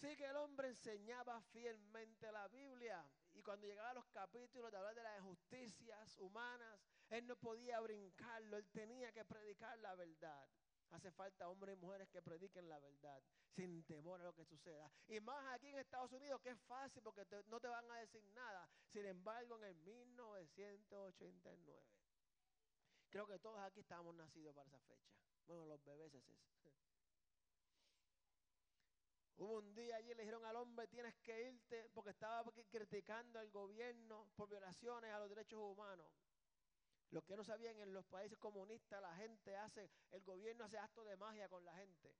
Sí 0.00 0.16
que 0.16 0.24
el 0.24 0.36
hombre 0.36 0.68
enseñaba 0.68 1.40
fielmente 1.42 2.30
la 2.32 2.48
Biblia 2.48 3.04
y 3.32 3.42
cuando 3.42 3.66
llegaba 3.66 3.90
a 3.90 3.94
los 3.94 4.06
capítulos 4.06 4.70
de 4.70 4.78
hablar 4.78 4.94
de 4.94 5.02
las 5.02 5.18
injusticias 5.18 6.18
humanas, 6.18 6.80
él 7.10 7.26
no 7.26 7.36
podía 7.36 7.80
brincarlo, 7.80 8.56
él 8.56 8.68
tenía 8.70 9.12
que 9.12 9.24
predicar 9.24 9.78
la 9.78 9.94
verdad. 9.94 10.48
Hace 10.90 11.12
falta 11.12 11.48
hombres 11.48 11.76
y 11.76 11.80
mujeres 11.80 12.08
que 12.08 12.22
prediquen 12.22 12.68
la 12.68 12.78
verdad 12.78 13.22
sin 13.54 13.84
temor 13.84 14.20
a 14.20 14.24
lo 14.24 14.34
que 14.34 14.44
suceda. 14.44 14.90
Y 15.06 15.20
más 15.20 15.54
aquí 15.54 15.68
en 15.68 15.78
Estados 15.78 16.10
Unidos, 16.12 16.40
que 16.40 16.50
es 16.50 16.60
fácil 16.62 17.00
porque 17.02 17.24
no 17.46 17.60
te 17.60 17.68
van 17.68 17.88
a 17.90 17.98
decir 17.98 18.24
nada. 18.34 18.68
Sin 18.88 19.06
embargo, 19.06 19.56
en 19.56 19.64
el 19.64 19.76
1989, 19.76 21.84
creo 23.10 23.26
que 23.26 23.38
todos 23.38 23.60
aquí 23.60 23.80
estamos 23.80 24.14
nacidos 24.14 24.54
para 24.54 24.66
esa 24.66 24.78
fecha. 24.80 25.14
Bueno, 25.46 25.66
los 25.66 25.82
bebés 25.84 26.14
es 26.14 26.26
eso. 26.28 26.50
Hubo 29.40 29.56
un 29.56 29.74
día 29.74 29.96
allí 29.96 30.12
le 30.12 30.22
dijeron 30.22 30.44
al 30.44 30.54
hombre 30.56 30.86
tienes 30.88 31.16
que 31.22 31.48
irte 31.48 31.88
porque 31.94 32.10
estaba 32.10 32.44
criticando 32.68 33.38
al 33.38 33.50
gobierno 33.50 34.28
por 34.36 34.50
violaciones 34.50 35.10
a 35.10 35.18
los 35.18 35.30
derechos 35.30 35.58
humanos. 35.58 36.06
Los 37.10 37.24
que 37.24 37.36
no 37.38 37.42
sabían, 37.42 37.80
en 37.80 37.94
los 37.94 38.04
países 38.04 38.36
comunistas 38.36 39.00
la 39.00 39.16
gente 39.16 39.56
hace, 39.56 39.90
el 40.10 40.22
gobierno 40.24 40.64
hace 40.64 40.76
actos 40.76 41.06
de 41.06 41.16
magia 41.16 41.48
con 41.48 41.64
la 41.64 41.74
gente. 41.74 42.14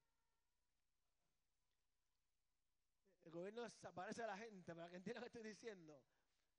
El 3.25 3.33
gobierno 3.33 3.65
desaparece 3.65 4.23
a 4.23 4.27
la 4.27 4.39
gente, 4.39 4.75
para 4.75 4.89
que 4.89 4.97
entiendan 4.97 5.21
lo 5.21 5.31
que 5.31 5.39
estoy 5.39 5.51
diciendo. 5.51 6.03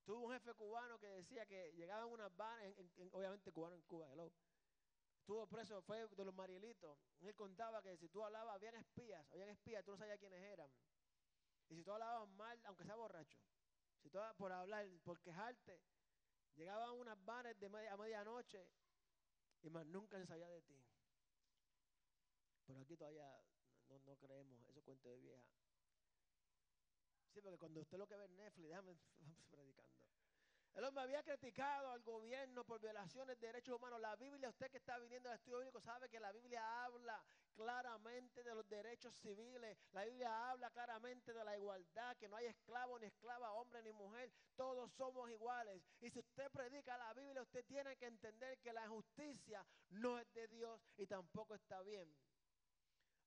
Tuvo 0.04 0.26
un 0.26 0.32
jefe 0.32 0.54
cubano 0.54 0.96
que 1.00 1.08
decía 1.08 1.44
que 1.44 1.72
llegaban 1.72 2.08
unas 2.08 2.34
vanas, 2.36 2.72
obviamente 3.10 3.50
cubano 3.50 3.74
en 3.74 3.82
Cuba, 3.82 4.08
hello. 4.12 4.32
Estuvo 5.22 5.46
preso, 5.46 5.80
fue 5.82 6.06
de 6.08 6.24
los 6.24 6.34
Marielitos. 6.34 6.98
Él 7.20 7.34
contaba 7.34 7.80
que 7.80 7.96
si 7.96 8.08
tú 8.08 8.24
hablabas, 8.24 8.56
habían 8.56 8.74
espías, 8.74 9.24
habían 9.30 9.48
espías, 9.50 9.84
tú 9.84 9.92
no 9.92 9.96
sabías 9.96 10.18
quiénes 10.18 10.42
eran. 10.42 10.68
Y 11.68 11.76
si 11.76 11.84
tú 11.84 11.92
hablabas 11.92 12.28
mal, 12.30 12.60
aunque 12.66 12.84
sea 12.84 12.96
borracho, 12.96 13.38
si 14.02 14.10
tú 14.10 14.18
por 14.36 14.52
hablar, 14.52 14.86
por 15.04 15.20
quejarte, 15.20 15.80
Llegaban 16.56 16.90
unas 16.98 17.22
bares 17.24 17.58
de 17.58 17.66
a 17.66 17.96
medianoche 17.96 18.68
y 19.62 19.70
más 19.70 19.86
nunca 19.86 20.18
se 20.18 20.26
sabía 20.26 20.48
de 20.48 20.60
ti. 20.62 20.78
Pero 22.66 22.80
aquí 22.80 22.96
todavía 22.96 23.28
no, 23.88 24.16
creemos, 24.16 24.60
eso 24.68 24.82
cuento 24.82 25.08
de 25.08 25.18
vieja. 25.18 25.44
Sí, 27.32 27.40
porque 27.40 27.58
cuando 27.58 27.80
usted 27.80 27.96
lo 27.96 28.06
que 28.06 28.16
ve 28.16 28.24
en 28.26 28.36
Netflix, 28.36 28.68
déjame 28.68 28.98
predicando. 29.50 30.01
El 30.74 30.84
hombre 30.84 31.02
había 31.02 31.22
criticado 31.22 31.90
al 31.90 32.02
gobierno 32.02 32.64
por 32.64 32.80
violaciones 32.80 33.38
de 33.38 33.46
derechos 33.48 33.76
humanos. 33.76 34.00
La 34.00 34.16
Biblia, 34.16 34.48
usted 34.48 34.70
que 34.70 34.78
está 34.78 34.98
viniendo 34.98 35.28
al 35.28 35.34
estudio 35.34 35.58
bíblico, 35.58 35.82
sabe 35.82 36.08
que 36.08 36.18
la 36.18 36.32
Biblia 36.32 36.84
habla 36.84 37.22
claramente 37.54 38.42
de 38.42 38.54
los 38.54 38.66
derechos 38.66 39.14
civiles. 39.16 39.76
La 39.92 40.04
Biblia 40.04 40.50
habla 40.50 40.70
claramente 40.70 41.34
de 41.34 41.44
la 41.44 41.56
igualdad, 41.56 42.16
que 42.16 42.26
no 42.26 42.36
hay 42.36 42.46
esclavo 42.46 42.98
ni 42.98 43.06
esclava, 43.06 43.52
hombre 43.52 43.82
ni 43.82 43.92
mujer. 43.92 44.32
Todos 44.56 44.90
somos 44.94 45.30
iguales. 45.30 45.82
Y 46.00 46.10
si 46.10 46.18
usted 46.18 46.50
predica 46.50 46.96
la 46.96 47.12
Biblia, 47.12 47.42
usted 47.42 47.66
tiene 47.66 47.94
que 47.96 48.06
entender 48.06 48.58
que 48.60 48.72
la 48.72 48.88
justicia 48.88 49.66
no 49.90 50.18
es 50.18 50.32
de 50.32 50.48
Dios 50.48 50.80
y 50.96 51.06
tampoco 51.06 51.54
está 51.54 51.82
bien. 51.82 52.08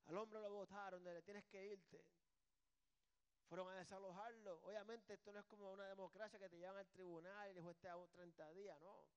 Al 0.08 0.18
hombre 0.18 0.40
lo 0.40 0.52
votaron, 0.52 1.04
le 1.04 1.22
tienes 1.22 1.46
que 1.46 1.64
irte 1.64 2.04
fueron 3.48 3.70
a 3.70 3.76
desalojarlo. 3.76 4.60
Obviamente 4.64 5.14
esto 5.14 5.32
no 5.32 5.40
es 5.40 5.46
como 5.46 5.72
una 5.72 5.88
democracia 5.88 6.40
que 6.40 6.50
te 6.50 6.58
llevan 6.58 6.78
al 6.78 6.88
tribunal 6.88 7.48
y 7.50 7.58
el 7.58 7.62
juez 7.62 7.78
te 7.78 7.88
da 7.88 7.96
30 8.08 8.52
días, 8.52 8.80
no. 8.82 9.08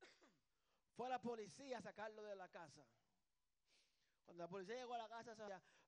Fue 0.96 1.06
a 1.06 1.10
la 1.10 1.20
policía 1.20 1.78
a 1.78 1.82
sacarlo 1.82 2.22
de 2.22 2.36
la 2.36 2.48
casa. 2.48 2.84
Cuando 4.24 4.42
la 4.42 4.48
policía 4.48 4.76
llegó 4.76 4.94
a 4.94 4.98
la 4.98 5.08
casa, 5.08 5.34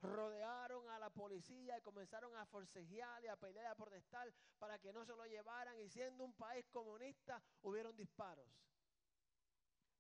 rodearon 0.02 0.88
a 0.90 0.98
la 0.98 1.10
policía 1.10 1.78
y 1.78 1.80
comenzaron 1.80 2.36
a 2.36 2.44
forcejear 2.44 3.24
y 3.24 3.28
a 3.28 3.36
pelear 3.36 3.66
a 3.66 3.74
protestar 3.74 4.32
para 4.58 4.78
que 4.78 4.92
no 4.92 5.06
se 5.06 5.16
lo 5.16 5.24
llevaran. 5.24 5.78
Y 5.80 5.88
siendo 5.88 6.24
un 6.24 6.34
país 6.34 6.66
comunista, 6.68 7.42
hubieron 7.62 7.96
disparos. 7.96 8.46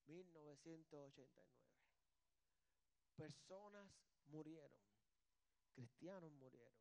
1989. 0.06 1.48
Personas 3.16 3.90
murieron. 4.26 4.78
Cristianos 5.74 6.30
murieron 6.32 6.75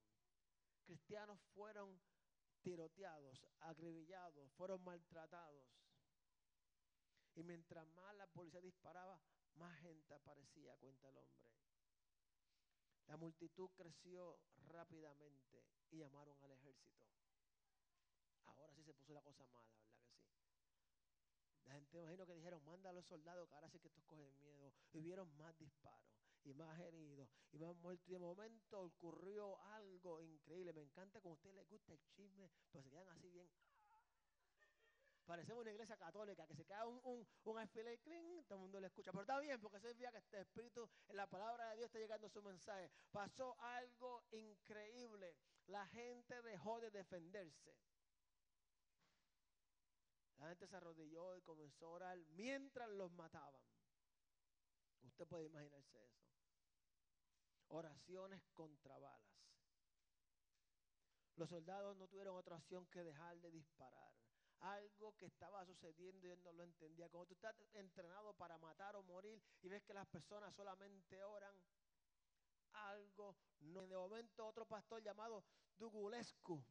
cristianos 0.85 1.39
fueron 1.53 1.99
tiroteados, 2.61 3.45
agribillados, 3.59 4.51
fueron 4.53 4.83
maltratados. 4.83 5.67
Y 7.35 7.43
mientras 7.43 7.85
más 7.87 8.15
la 8.15 8.27
policía 8.27 8.61
disparaba, 8.61 9.19
más 9.55 9.77
gente 9.81 10.13
aparecía, 10.13 10.77
cuenta 10.77 11.09
el 11.09 11.17
hombre. 11.17 11.51
La 13.07 13.17
multitud 13.17 13.69
creció 13.75 14.39
rápidamente 14.67 15.65
y 15.91 15.97
llamaron 15.97 16.41
al 16.41 16.51
ejército. 16.51 17.05
Ahora 18.45 18.73
sí 18.73 18.83
se 18.83 18.93
puso 18.93 19.13
la 19.13 19.21
cosa 19.21 19.45
mala, 19.47 19.73
¿verdad 19.73 19.97
que 19.97 20.05
sí? 20.05 20.25
La 21.65 21.73
gente 21.73 21.97
imagino 21.97 22.25
que 22.25 22.33
dijeron, 22.35 22.63
manda 22.63 22.89
a 22.89 22.93
los 22.93 23.05
soldados, 23.05 23.47
que 23.49 23.55
ahora 23.55 23.69
sí 23.69 23.79
que 23.79 23.87
estos 23.87 24.05
cogen 24.05 24.31
miedo. 24.39 24.71
Y 24.93 25.01
vieron 25.01 25.35
más 25.35 25.57
disparos 25.57 26.15
y 26.45 26.53
más 26.53 26.79
heridos 26.79 27.27
y 27.51 27.57
más 27.57 27.75
muertos. 27.77 28.07
Y 28.07 28.13
de 28.13 28.19
momento 28.19 28.81
ocurrió 28.81 29.59
algo 29.73 30.21
increíble. 30.21 30.73
Me 30.73 30.83
encanta 30.83 31.19
como 31.19 31.33
a 31.33 31.35
usted 31.37 31.53
le 31.53 31.63
gusta 31.63 31.93
el 31.93 31.99
chisme, 32.15 32.49
pues 32.71 32.83
se 32.83 32.89
quedan 32.89 33.09
así 33.09 33.29
bien. 33.29 33.49
Parecemos 35.25 35.63
una 35.63 35.71
iglesia 35.71 35.97
católica 35.97 36.45
que 36.45 36.55
se 36.55 36.65
queda 36.65 36.85
un, 36.85 37.01
un, 37.03 37.27
un 37.45 37.57
alfiler, 37.57 37.99
todo 38.45 38.59
el 38.59 38.61
mundo 38.61 38.79
le 38.79 38.87
escucha. 38.87 39.11
Pero 39.11 39.21
está 39.21 39.39
bien, 39.39 39.59
porque 39.59 39.77
ese 39.77 39.95
día 39.95 40.11
que 40.11 40.19
este 40.19 40.39
espíritu 40.39 40.87
en 41.07 41.15
la 41.17 41.25
palabra 41.27 41.71
de 41.71 41.77
Dios 41.77 41.87
está 41.87 41.97
llegando 41.97 42.29
su 42.29 42.43
mensaje. 42.43 42.91
Pasó 43.11 43.59
algo 43.59 44.23
increíble. 44.29 45.35
La 45.65 45.87
gente 45.87 46.39
dejó 46.43 46.79
de 46.79 46.91
defenderse. 46.91 47.75
La 50.37 50.49
gente 50.49 50.67
se 50.67 50.75
arrodilló 50.75 51.35
y 51.35 51.41
comenzó 51.41 51.87
a 51.87 51.91
orar 51.91 52.19
mientras 52.35 52.87
los 52.89 53.11
mataban. 53.13 53.63
Usted 55.01 55.25
puede 55.25 55.45
imaginarse 55.45 56.05
eso 56.05 56.34
oraciones 57.69 58.41
contra 58.53 58.97
balas. 58.97 59.35
Los 61.35 61.49
soldados 61.49 61.97
no 61.97 62.07
tuvieron 62.07 62.35
otra 62.35 62.55
opción 62.55 62.85
que 62.87 63.03
dejar 63.03 63.39
de 63.41 63.51
disparar. 63.51 64.13
Algo 64.61 65.15
que 65.17 65.25
estaba 65.25 65.65
sucediendo 65.65 66.27
y 66.27 66.31
él 66.31 66.41
no 66.43 66.53
lo 66.53 66.63
entendía. 66.63 67.09
Como 67.09 67.25
tú 67.25 67.33
estás 67.33 67.55
entrenado 67.73 68.33
para 68.33 68.57
matar 68.57 68.95
o 68.95 69.03
morir 69.03 69.41
y 69.61 69.67
ves 69.67 69.83
que 69.83 69.93
las 69.93 70.07
personas 70.07 70.55
solamente 70.55 71.23
oran, 71.23 71.53
algo 72.71 73.35
no. 73.59 73.85
De 73.87 73.95
momento 73.95 74.45
otro 74.45 74.65
pastor 74.65 75.03
llamado 75.03 75.43
Dugulescu 75.77 76.63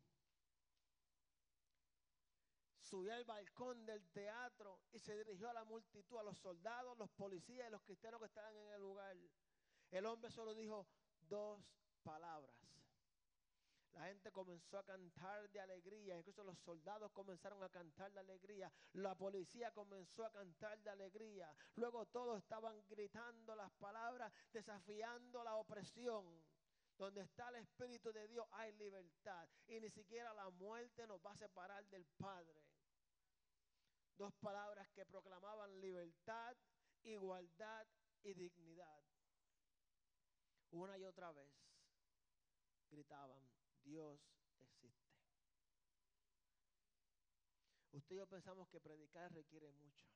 subió 2.81 3.15
al 3.15 3.25
balcón 3.25 3.85
del 3.87 4.07
teatro 4.11 4.81
y 4.93 4.99
se 4.99 5.17
dirigió 5.17 5.51
a 5.51 5.55
la 5.55 5.65
multitud, 5.65 6.19
a 6.19 6.23
los 6.23 6.39
soldados, 6.39 6.97
los 6.99 7.11
policías 7.11 7.67
y 7.67 7.71
los 7.71 7.83
cristianos 7.83 8.21
que 8.21 8.27
estaban 8.27 8.57
en 8.57 8.71
el 8.73 8.81
lugar. 8.81 9.17
El 9.91 10.07
hombre 10.07 10.31
solo 10.31 10.55
dijo 10.55 10.87
dos 11.29 11.62
palabras. 12.03 12.55
La 13.95 14.07
gente 14.07 14.33
comenzó 14.33 14.79
a 14.79 14.85
cantar 14.85 15.49
de 15.50 15.61
alegría, 15.61 16.19
incluso 16.19 16.43
los 16.43 16.59
soldados 16.59 17.12
comenzaron 17.12 17.62
a 17.62 17.69
cantar 17.69 18.12
de 18.12 18.19
alegría, 18.19 18.73
la 18.95 19.14
policía 19.14 19.71
comenzó 19.71 20.25
a 20.25 20.33
cantar 20.33 20.83
de 20.83 20.91
alegría, 20.91 21.55
luego 21.76 22.05
todos 22.07 22.38
estaban 22.38 22.85
gritando 22.88 23.55
las 23.55 23.71
palabras, 23.75 24.33
desafiando 24.53 25.45
la 25.45 25.57
opresión. 25.57 26.25
Donde 26.97 27.23
está 27.23 27.49
el 27.49 27.57
Espíritu 27.57 28.12
de 28.12 28.29
Dios 28.29 28.47
hay 28.53 28.73
libertad 28.75 29.49
y 29.67 29.81
ni 29.81 29.91
siquiera 29.91 30.33
la 30.33 30.49
muerte 30.50 31.09
nos 31.09 31.21
va 31.25 31.33
a 31.33 31.37
separar 31.37 31.85
del 31.88 32.05
Padre. 32.17 32.62
Dos 34.17 34.33
palabras 34.35 34.88
que 34.91 35.05
proclamaban 35.05 35.81
libertad, 35.81 36.57
igualdad 37.03 37.87
y 38.23 38.35
dignidad 38.35 39.03
una 40.75 40.99
y 40.99 41.04
otra 41.04 41.31
vez 41.33 41.50
gritaban, 42.90 43.40
Dios 43.85 44.21
existe. 44.61 45.14
Usted 47.93 48.16
y 48.16 48.19
yo 48.19 48.26
pensamos 48.26 48.69
que 48.69 48.81
predicar 48.81 49.33
requiere 49.33 49.71
mucho. 49.71 50.07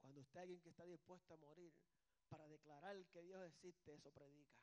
Cuando 0.00 0.20
usted 0.20 0.38
es 0.38 0.42
alguien 0.42 0.60
que 0.60 0.70
está 0.70 0.84
dispuesto 0.86 1.34
a 1.34 1.36
morir 1.36 1.74
para 2.28 2.48
declarar 2.48 3.04
que 3.06 3.22
Dios 3.22 3.42
existe, 3.44 3.94
eso 3.94 4.10
predica. 4.10 4.58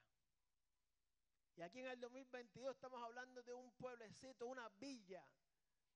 Y 1.56 1.62
aquí 1.62 1.80
en 1.80 1.88
el 1.88 2.00
2022 2.00 2.75
estamos 2.75 3.01
hablando 3.04 3.44
de 3.44 3.54
un 3.54 3.72
pueblecito, 3.74 4.48
una 4.48 4.68
villa, 4.70 5.24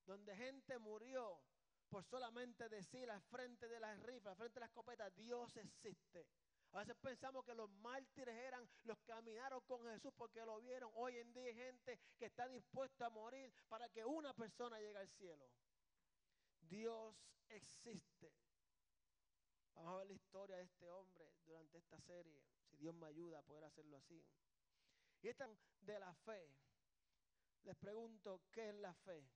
donde 0.06 0.36
gente 0.36 0.78
murió 0.78 1.42
por 1.90 2.04
solamente 2.04 2.70
decir 2.70 3.10
al 3.10 3.22
frente 3.24 3.68
de 3.68 3.80
las 3.80 4.00
rifas, 4.04 4.32
al 4.32 4.38
frente 4.38 4.54
de 4.56 4.60
la 4.60 4.66
escopeta, 4.68 5.10
Dios 5.10 5.58
existe. 5.58 6.28
A 6.72 6.80
veces 6.80 6.96
pensamos 7.02 7.44
que 7.46 7.56
los 7.56 7.70
mártires 7.70 8.36
eran 8.36 8.70
los 8.84 8.98
que 9.00 9.06
caminaron 9.06 9.62
con 9.62 9.84
Jesús 9.86 10.14
porque 10.16 10.46
lo 10.46 10.60
vieron. 10.60 10.92
Hoy 10.96 11.18
en 11.18 11.34
día 11.34 11.46
hay 11.46 11.56
gente 11.56 12.00
que 12.18 12.26
está 12.26 12.48
dispuesta 12.48 13.08
a 13.08 13.10
morir 13.10 13.52
para 13.68 13.90
que 13.90 14.06
una 14.06 14.34
persona 14.34 14.80
llegue 14.80 14.98
al 14.98 15.10
cielo. 15.10 15.50
Dios 16.62 17.16
existe. 17.50 18.32
Vamos 19.74 19.94
a 19.94 19.98
ver 19.98 20.08
la 20.08 20.14
historia 20.14 20.58
de 20.58 20.64
este 20.64 20.90
hombre 20.90 21.32
durante 21.46 21.78
esta 21.80 22.00
serie. 22.02 22.44
Si 22.70 22.78
Dios 22.78 22.94
me 22.94 23.08
ayuda 23.08 23.40
a 23.40 23.44
poder 23.44 23.64
hacerlo 23.64 23.98
así. 23.98 24.24
Y 25.22 25.28
esta 25.28 25.50
de 25.82 26.00
la 26.00 26.14
fe. 26.14 26.54
Les 27.64 27.76
pregunto, 27.78 28.42
¿qué 28.52 28.70
es 28.70 28.76
la 28.76 28.94
fe? 28.94 29.28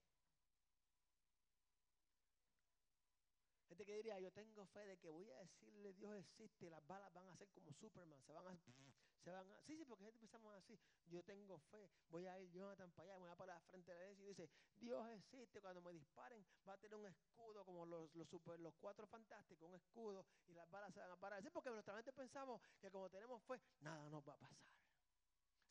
Gente 3.74 3.86
que 3.88 3.96
diría, 3.96 4.20
yo 4.20 4.32
tengo 4.32 4.68
fe 4.68 4.86
de 4.86 4.98
que 5.00 5.10
voy 5.10 5.28
a 5.32 5.40
decirle 5.40 5.94
Dios 5.94 6.16
existe 6.16 6.68
y 6.68 6.70
las 6.70 6.86
balas 6.86 7.12
van 7.12 7.28
a 7.28 7.36
ser 7.36 7.50
como 7.50 7.74
Superman, 7.74 8.22
se 8.22 8.32
van 8.32 8.46
a, 8.46 8.52
se 9.24 9.32
van 9.32 9.50
a, 9.50 9.64
sí, 9.64 9.76
sí, 9.76 9.84
porque 9.84 10.04
gente 10.04 10.20
pensamos 10.20 10.54
así, 10.54 10.80
yo 11.08 11.24
tengo 11.24 11.58
fe, 11.58 11.90
voy 12.10 12.28
a 12.28 12.40
ir 12.40 12.52
Jonathan 12.52 12.92
para 12.92 13.10
allá, 13.10 13.18
voy 13.18 13.32
a 13.32 13.36
parar 13.36 13.60
frente 13.64 13.92
a 13.92 13.96
la 13.96 14.02
iglesia 14.02 14.26
y 14.26 14.28
dice, 14.28 14.50
Dios 14.76 15.10
existe, 15.10 15.60
cuando 15.60 15.82
me 15.82 15.92
disparen 15.92 16.46
va 16.70 16.74
a 16.74 16.78
tener 16.78 16.96
un 17.00 17.08
escudo 17.08 17.66
como 17.66 17.88
los, 17.88 18.14
los, 18.14 18.30
super, 18.30 18.60
los 18.60 18.76
cuatro 18.76 19.08
fantásticos, 19.08 19.68
un 19.68 19.74
escudo 19.74 20.24
y 20.46 20.54
las 20.54 20.70
balas 20.70 20.94
se 20.94 21.00
van 21.00 21.10
a 21.10 21.18
parar. 21.18 21.42
Sí, 21.42 21.50
porque 21.50 21.72
nuestra 21.72 21.96
mente 21.96 22.14
pensamos 22.14 22.62
que 22.80 22.92
como 22.92 23.10
tenemos 23.10 23.42
fe, 23.42 23.60
nada 23.80 24.08
nos 24.08 24.22
va 24.22 24.34
a 24.34 24.38
pasar. 24.38 24.70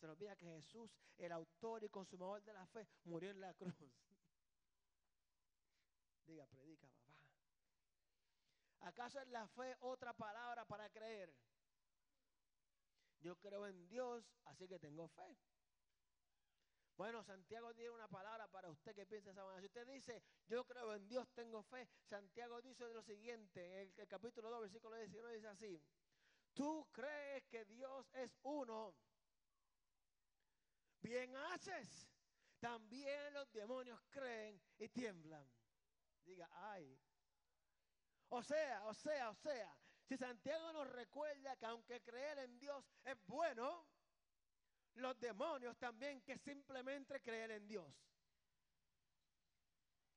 Se 0.00 0.08
nos 0.08 0.16
olvida 0.16 0.34
que 0.34 0.46
Jesús, 0.46 0.90
el 1.18 1.30
autor 1.30 1.84
y 1.84 1.88
consumador 1.88 2.42
de 2.42 2.52
la 2.52 2.66
fe, 2.66 2.84
murió 3.04 3.30
en 3.30 3.40
la 3.40 3.54
cruz. 3.54 3.72
Diga, 6.26 6.46
predica, 6.46 6.88
¿Acaso 8.82 9.20
es 9.20 9.28
la 9.28 9.46
fe 9.48 9.76
otra 9.80 10.12
palabra 10.12 10.64
para 10.64 10.88
creer? 10.90 11.32
Yo 13.20 13.36
creo 13.36 13.66
en 13.66 13.88
Dios, 13.88 14.24
así 14.44 14.66
que 14.66 14.78
tengo 14.80 15.08
fe. 15.08 15.38
Bueno, 16.96 17.22
Santiago 17.24 17.72
tiene 17.74 17.90
una 17.90 18.08
palabra 18.08 18.48
para 18.48 18.70
usted 18.70 18.94
que 18.94 19.06
piensa 19.06 19.30
esa 19.30 19.44
manera. 19.44 19.60
Si 19.60 19.66
usted 19.66 19.86
dice, 19.86 20.22
yo 20.46 20.64
creo 20.64 20.94
en 20.94 21.08
Dios, 21.08 21.28
tengo 21.32 21.62
fe, 21.62 21.88
Santiago 22.04 22.60
dice 22.60 22.84
lo 22.92 23.02
siguiente, 23.02 23.82
en 23.82 23.92
el, 23.96 24.08
capítulo 24.08 24.50
2, 24.50 24.62
versículo 24.62 24.96
19 24.96 25.34
dice 25.36 25.48
así, 25.48 25.82
tú 26.52 26.86
crees 26.92 27.44
que 27.44 27.64
Dios 27.64 28.08
es 28.14 28.36
uno, 28.42 28.94
bien 31.00 31.34
haces, 31.36 32.08
también 32.58 33.32
los 33.32 33.50
demonios 33.52 34.00
creen 34.10 34.60
y 34.78 34.88
tiemblan. 34.88 35.48
Diga, 36.24 36.48
ay, 36.52 37.00
o 38.32 38.42
sea, 38.42 38.82
o 38.86 38.94
sea, 38.94 39.28
o 39.28 39.34
sea, 39.34 39.76
si 40.04 40.16
Santiago 40.16 40.72
nos 40.72 40.88
recuerda 40.88 41.54
que 41.56 41.66
aunque 41.66 42.00
creer 42.02 42.38
en 42.38 42.58
Dios 42.58 42.82
es 43.04 43.16
bueno, 43.26 43.86
los 44.94 45.20
demonios 45.20 45.76
también 45.78 46.22
que 46.22 46.38
simplemente 46.38 47.20
creen 47.20 47.50
en 47.50 47.68
Dios. 47.68 47.94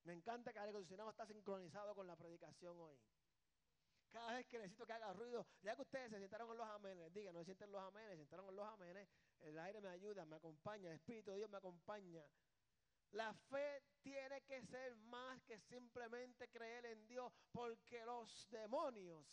Me 0.06 0.14
encanta 0.14 0.54
que 0.54 0.60
el 0.60 0.66
aire 0.66 1.10
está 1.10 1.26
sincronizado 1.26 1.94
con 1.94 2.08
la 2.08 2.16
predicación 2.16 2.80
hoy. 2.80 2.98
Cada 4.12 4.32
vez 4.32 4.48
que 4.48 4.60
necesito 4.60 4.86
que 4.86 4.94
haga 4.94 5.12
ruido, 5.12 5.46
ya 5.62 5.76
que 5.76 5.82
ustedes 5.82 6.10
se 6.10 6.20
sentaron 6.20 6.50
en 6.52 6.58
los 6.58 6.68
amenes, 6.70 7.14
digan, 7.14 7.34
no 7.34 7.42
se 7.42 7.46
sienten 7.46 7.70
los 7.70 7.82
amenes, 7.82 8.12
se 8.12 8.18
sentaron 8.20 8.48
en 8.48 8.56
los 8.56 8.66
amenes, 8.66 9.10
el 9.42 9.60
aire 9.60 9.82
me 9.82 9.90
ayuda, 9.90 10.26
me 10.26 10.38
acompaña, 10.38 10.90
el 10.90 10.96
Espíritu 10.96 11.32
de 11.32 11.38
Dios 11.38 11.50
me 11.50 11.58
acompaña. 11.58 12.24
La 13.12 13.34
fe 13.34 13.84
tiene 14.02 14.42
que 14.42 14.62
ser 14.64 14.96
más 14.96 15.42
que 15.44 15.60
simplemente 15.60 16.50
creer 16.50 16.86
en 16.86 17.08
Dios, 17.08 17.32
porque 17.52 18.06
los 18.06 18.50
demonios 18.50 19.26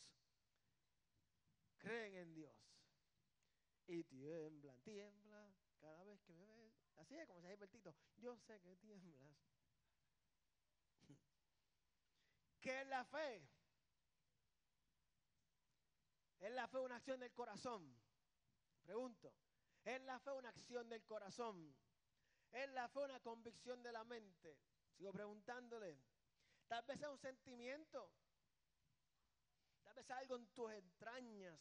creen 1.79 2.15
en 2.17 2.35
Dios. 2.35 2.57
Y 3.87 4.05
tiemblan, 4.05 4.81
tiembla 4.83 5.53
cada 5.81 6.05
vez 6.05 6.21
que 6.23 6.33
me 6.35 6.47
ven. 6.47 6.73
Así 6.97 7.19
es 7.19 7.27
como 7.27 7.41
se 7.43 7.51
dice 7.51 7.65
el 7.65 7.95
Yo 8.19 8.37
sé 8.37 8.61
que 8.61 8.77
tiemblas. 8.77 9.37
¿Qué 12.61 12.83
es 12.83 12.87
la 12.87 13.05
fe? 13.05 13.43
¿Es 16.39 16.53
la 16.53 16.67
fe 16.69 16.79
una 16.79 16.97
acción 16.97 17.21
del 17.21 17.33
corazón? 17.33 17.97
Pregunto. 18.83 19.33
¿Es 19.85 20.01
la 20.03 20.19
fe 20.21 20.31
una 20.31 20.49
acción 20.49 20.89
del 20.89 21.05
corazón? 21.05 21.75
¿Es 22.53 22.69
la 22.71 22.87
fe 22.89 23.01
una 23.01 23.19
convicción 23.21 23.83
de 23.83 23.93
la 23.93 24.05
mente? 24.05 24.59
Sigo 24.97 25.11
preguntándole. 25.11 25.99
Tal 26.69 26.85
vez 26.85 26.99
sea 26.99 27.11
un 27.11 27.19
sentimiento. 27.19 28.13
Tal 29.83 29.95
vez 29.95 30.07
sea 30.07 30.19
algo 30.19 30.37
en 30.37 30.47
tus 30.49 30.71
entrañas. 30.71 31.59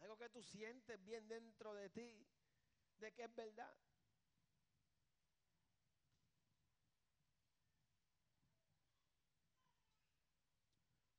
Algo 0.00 0.16
que 0.16 0.28
tú 0.28 0.42
sientes 0.42 1.02
bien 1.04 1.28
dentro 1.28 1.72
de 1.74 1.88
ti. 1.90 2.26
De 2.98 3.12
que 3.12 3.24
es 3.24 3.34
verdad. 3.34 3.76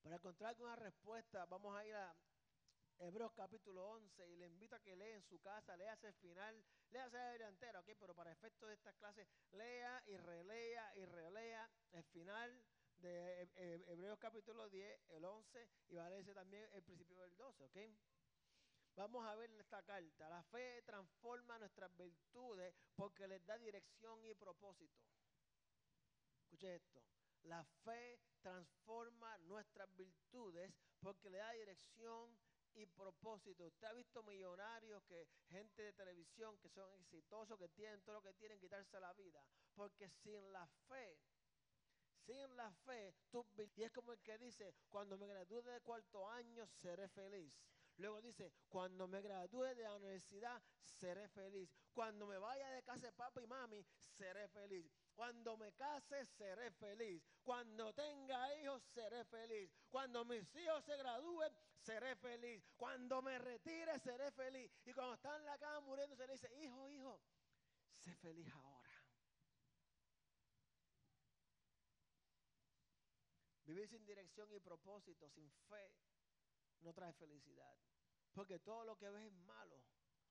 Para 0.03 0.15
encontrar 0.15 0.55
una 0.59 0.75
respuesta, 0.75 1.45
vamos 1.45 1.75
a 1.75 1.85
ir 1.85 1.95
a 1.95 2.15
Hebreos 2.99 3.31
capítulo 3.33 3.91
11 3.91 4.27
y 4.29 4.35
le 4.35 4.47
invito 4.47 4.75
a 4.75 4.79
que 4.79 4.95
lea 4.95 5.15
en 5.15 5.23
su 5.23 5.39
casa, 5.39 5.77
lea 5.77 5.97
el 6.01 6.13
final, 6.15 6.63
lea 6.91 7.05
el 7.33 7.41
entero, 7.41 7.79
¿ok? 7.79 7.89
Pero 7.97 8.13
para 8.13 8.31
efectos 8.31 8.67
de 8.67 8.75
estas 8.75 8.93
clases, 8.95 9.25
lea 9.51 10.03
y 10.05 10.17
relea 10.17 10.93
y 10.95 11.05
relea 11.05 11.69
el 11.93 12.03
final 12.03 12.61
de 12.97 13.49
Hebreos 13.87 14.19
capítulo 14.19 14.69
10, 14.69 14.99
el 15.11 15.23
11 15.23 15.69
y 15.87 15.95
valece 15.95 16.33
también 16.33 16.69
el 16.73 16.83
principio 16.83 17.17
del 17.21 17.35
12, 17.37 17.63
¿ok? 17.63 17.77
Vamos 18.95 19.25
a 19.25 19.35
ver 19.35 19.49
esta 19.51 19.81
carta. 19.83 20.27
La 20.27 20.43
fe 20.43 20.81
transforma 20.81 21.57
nuestras 21.57 21.95
virtudes 21.95 22.75
porque 22.95 23.29
les 23.29 23.45
da 23.45 23.57
dirección 23.57 24.25
y 24.25 24.33
propósito. 24.33 24.99
Escuche 26.41 26.75
esto. 26.75 27.01
La 27.43 27.63
fe 27.63 28.19
transforma 28.41 29.37
nuestras 29.37 29.95
virtudes 29.95 30.73
porque 30.99 31.29
le 31.29 31.37
da 31.37 31.53
dirección 31.53 32.37
y 32.75 32.85
propósito. 32.85 33.65
Usted 33.65 33.87
ha 33.87 33.93
visto 33.93 34.23
millonarios, 34.23 35.03
que 35.03 35.27
gente 35.49 35.81
de 35.81 35.93
televisión 35.93 36.57
que 36.59 36.69
son 36.69 36.91
exitosos, 37.01 37.57
que 37.57 37.69
tienen 37.69 38.01
todo 38.01 38.15
lo 38.15 38.21
que 38.21 38.33
tienen, 38.33 38.59
quitarse 38.59 38.99
la 38.99 39.13
vida. 39.13 39.43
Porque 39.75 40.09
sin 40.09 40.51
la 40.51 40.67
fe, 40.87 41.19
sin 42.25 42.55
la 42.55 42.71
fe, 42.85 43.13
tú, 43.31 43.45
y 43.75 43.83
es 43.83 43.91
como 43.91 44.13
el 44.13 44.19
que 44.19 44.37
dice, 44.37 44.73
cuando 44.89 45.17
me 45.17 45.27
gradúe 45.27 45.61
de 45.61 45.81
cuarto 45.81 46.29
año, 46.29 46.67
seré 46.67 47.07
feliz. 47.09 47.53
Luego 47.97 48.21
dice, 48.21 48.53
cuando 48.69 49.07
me 49.07 49.21
gradúe 49.21 49.75
de 49.75 49.83
la 49.83 49.95
universidad, 49.95 50.61
seré 50.83 51.27
feliz. 51.29 51.69
Cuando 51.93 52.27
me 52.27 52.37
vaya 52.37 52.69
de 52.69 52.83
casa 52.83 53.07
de 53.07 53.13
papá 53.13 53.41
y 53.41 53.47
mami, 53.47 53.85
seré 54.07 54.47
feliz. 54.49 54.89
Cuando 55.19 55.57
me 55.57 55.73
case, 55.73 56.25
seré 56.27 56.71
feliz. 56.71 57.21
Cuando 57.43 57.93
tenga 57.93 58.55
hijos, 58.55 58.81
seré 58.83 59.25
feliz. 59.25 59.69
Cuando 59.89 60.23
mis 60.23 60.55
hijos 60.55 60.85
se 60.85 60.95
gradúen, 60.95 61.53
seré 61.77 62.15
feliz. 62.15 62.63
Cuando 62.77 63.21
me 63.21 63.37
retire, 63.37 63.99
seré 63.99 64.31
feliz. 64.31 64.71
Y 64.85 64.93
cuando 64.93 65.15
está 65.15 65.35
en 65.35 65.43
la 65.43 65.57
cama 65.57 65.81
muriendo, 65.81 66.15
se 66.15 66.25
le 66.25 66.31
dice, 66.31 66.49
hijo, 66.61 66.89
hijo, 66.89 67.21
sé 67.97 68.15
feliz 68.15 68.47
ahora. 68.53 68.89
Vivir 73.65 73.89
sin 73.89 74.05
dirección 74.05 74.49
y 74.53 74.61
propósito, 74.61 75.29
sin 75.31 75.51
fe, 75.67 75.97
no 76.79 76.93
trae 76.93 77.11
felicidad. 77.11 77.77
Porque 78.31 78.59
todo 78.59 78.85
lo 78.85 78.97
que 78.97 79.09
ves 79.09 79.25
es 79.25 79.33
malo. 79.33 79.83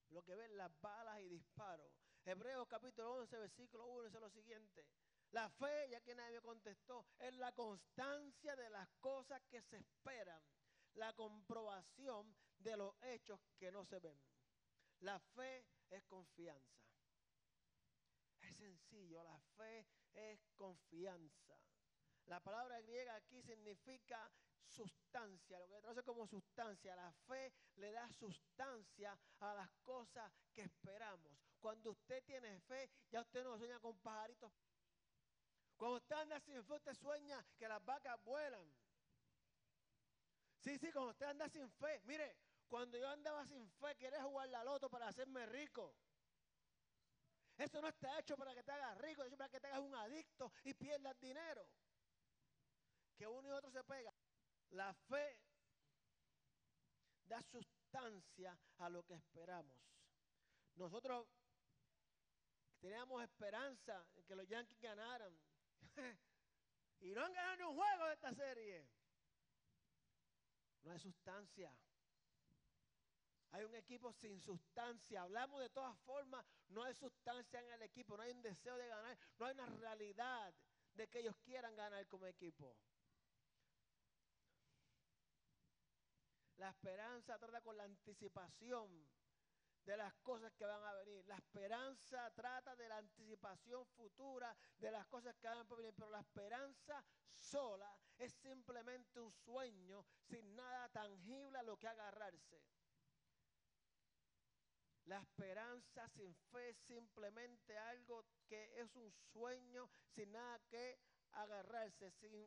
Lo 0.08 0.24
que 0.24 0.34
ves 0.34 0.50
las 0.52 0.72
balas 0.80 1.20
y 1.20 1.28
disparos. 1.28 2.07
Hebreos 2.28 2.68
capítulo 2.68 3.14
11, 3.14 3.38
versículo 3.38 3.86
1 3.86 4.02
dice 4.02 4.20
lo 4.20 4.28
siguiente. 4.28 4.84
La 5.30 5.48
fe, 5.48 5.88
ya 5.88 6.02
que 6.02 6.14
nadie 6.14 6.34
me 6.34 6.42
contestó, 6.42 7.06
es 7.18 7.32
la 7.36 7.52
constancia 7.52 8.54
de 8.54 8.68
las 8.68 8.86
cosas 9.00 9.40
que 9.48 9.62
se 9.62 9.78
esperan, 9.78 10.42
la 10.92 11.14
comprobación 11.14 12.36
de 12.58 12.76
los 12.76 12.94
hechos 13.00 13.40
que 13.56 13.72
no 13.72 13.86
se 13.86 13.98
ven. 14.00 14.20
La 15.00 15.18
fe 15.18 15.64
es 15.88 16.04
confianza. 16.04 16.84
Es 18.42 18.58
sencillo, 18.58 19.24
la 19.24 19.40
fe 19.56 19.86
es 20.12 20.38
confianza. 20.54 21.58
La 22.26 22.40
palabra 22.40 22.78
griega 22.82 23.14
aquí 23.14 23.40
significa 23.40 24.30
sustancia, 24.66 25.58
lo 25.60 25.66
que 25.66 25.80
traduce 25.80 26.02
como 26.02 26.26
sustancia. 26.26 26.94
La 26.94 27.10
fe 27.26 27.54
le 27.76 27.90
da 27.90 28.12
sustancia 28.12 29.18
a 29.40 29.54
las 29.54 29.70
cosas 29.82 30.30
que 30.52 30.60
esperamos. 30.60 31.47
Cuando 31.60 31.90
usted 31.90 32.22
tiene 32.24 32.60
fe, 32.60 32.90
ya 33.10 33.20
usted 33.20 33.42
no 33.44 33.56
sueña 33.58 33.80
con 33.80 33.98
pajaritos. 33.98 34.52
Cuando 35.76 35.96
usted 35.98 36.16
anda 36.16 36.40
sin 36.40 36.62
fe, 36.64 36.74
usted 36.74 36.94
sueña 36.94 37.44
que 37.56 37.68
las 37.68 37.84
vacas 37.84 38.22
vuelan. 38.24 38.66
Sí, 40.58 40.78
sí, 40.78 40.90
cuando 40.92 41.10
usted 41.10 41.26
anda 41.26 41.48
sin 41.48 41.70
fe. 41.70 42.00
Mire, 42.04 42.36
cuando 42.68 42.98
yo 42.98 43.08
andaba 43.08 43.46
sin 43.46 43.68
fe, 43.70 43.96
quería 43.96 44.22
jugar 44.22 44.48
la 44.48 44.64
loto 44.64 44.90
para 44.90 45.08
hacerme 45.08 45.46
rico. 45.46 45.94
Eso 47.56 47.80
no 47.80 47.88
está 47.88 48.18
hecho 48.20 48.36
para 48.36 48.54
que 48.54 48.62
te 48.62 48.70
hagas 48.70 48.98
rico, 48.98 49.24
es 49.24 49.34
para 49.34 49.48
que 49.48 49.60
te 49.60 49.66
hagas 49.66 49.80
un 49.80 49.94
adicto 49.94 50.52
y 50.64 50.74
pierdas 50.74 51.18
dinero. 51.20 51.68
Que 53.16 53.26
uno 53.26 53.48
y 53.48 53.50
otro 53.50 53.70
se 53.70 53.82
pega. 53.82 54.14
La 54.70 54.94
fe 54.94 55.40
da 57.24 57.42
sustancia 57.42 58.56
a 58.78 58.88
lo 58.88 59.02
que 59.04 59.14
esperamos. 59.14 59.76
Nosotros 60.76 61.26
teníamos 62.80 63.22
esperanza 63.22 64.06
en 64.14 64.24
que 64.24 64.34
los 64.34 64.48
Yankees 64.48 64.80
ganaran. 64.80 65.36
y 67.00 67.12
no 67.12 67.24
han 67.24 67.32
ganado 67.32 67.56
ni 67.56 67.62
un 67.64 67.76
juego 67.76 68.06
de 68.06 68.12
esta 68.14 68.34
serie. 68.34 68.88
No 70.82 70.92
hay 70.92 70.98
sustancia. 70.98 71.74
Hay 73.50 73.64
un 73.64 73.74
equipo 73.74 74.12
sin 74.12 74.40
sustancia. 74.40 75.22
Hablamos 75.22 75.60
de 75.60 75.70
todas 75.70 75.98
formas, 76.00 76.44
no 76.68 76.84
hay 76.84 76.94
sustancia 76.94 77.60
en 77.60 77.70
el 77.72 77.82
equipo, 77.82 78.16
no 78.16 78.22
hay 78.22 78.32
un 78.32 78.42
deseo 78.42 78.76
de 78.76 78.86
ganar, 78.86 79.18
no 79.38 79.46
hay 79.46 79.54
una 79.54 79.66
realidad 79.66 80.54
de 80.94 81.08
que 81.08 81.20
ellos 81.20 81.36
quieran 81.38 81.74
ganar 81.76 82.06
como 82.06 82.26
equipo. 82.26 82.76
La 86.56 86.70
esperanza 86.70 87.38
trata 87.38 87.60
con 87.60 87.76
la 87.76 87.84
anticipación 87.84 89.08
de 89.88 89.96
las 89.96 90.14
cosas 90.16 90.52
que 90.52 90.66
van 90.66 90.84
a 90.84 90.92
venir. 90.92 91.24
La 91.26 91.36
esperanza 91.36 92.30
trata 92.34 92.76
de 92.76 92.86
la 92.90 92.98
anticipación 92.98 93.86
futura 93.86 94.54
de 94.78 94.90
las 94.90 95.06
cosas 95.06 95.34
que 95.36 95.48
van 95.48 95.60
a 95.60 95.74
venir, 95.76 95.94
pero 95.94 96.10
la 96.10 96.20
esperanza 96.20 97.02
sola 97.26 97.98
es 98.18 98.34
simplemente 98.34 99.18
un 99.18 99.32
sueño 99.32 100.04
sin 100.28 100.54
nada 100.54 100.90
tangible 100.90 101.58
a 101.58 101.62
lo 101.62 101.78
que 101.78 101.88
agarrarse. 101.88 102.62
La 105.06 105.20
esperanza 105.20 106.06
sin 106.10 106.34
fe 106.34 106.68
es 106.68 106.76
simplemente 106.80 107.78
algo 107.78 108.26
que 108.46 108.78
es 108.78 108.94
un 108.94 109.10
sueño 109.32 109.88
sin 110.14 110.32
nada 110.32 110.58
que 110.68 110.98
agarrarse. 111.32 112.10
Sin, 112.10 112.46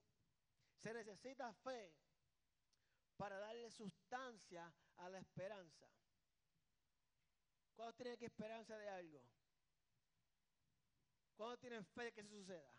se 0.77 0.93
necesita 0.93 1.51
fe 1.53 1.91
para 3.17 3.39
darle 3.39 3.71
sustancia 3.71 4.71
a 4.97 5.09
la 5.09 5.17
esperanza. 5.17 5.87
¿Cuándo 7.75 7.93
tienen 7.93 8.17
que 8.17 8.25
esperanza 8.25 8.77
de 8.77 8.89
algo? 8.89 9.21
¿Cuándo 11.35 11.57
tienen 11.57 11.85
fe 11.85 12.03
de 12.03 12.11
que 12.11 12.21
eso 12.21 12.29
suceda? 12.29 12.71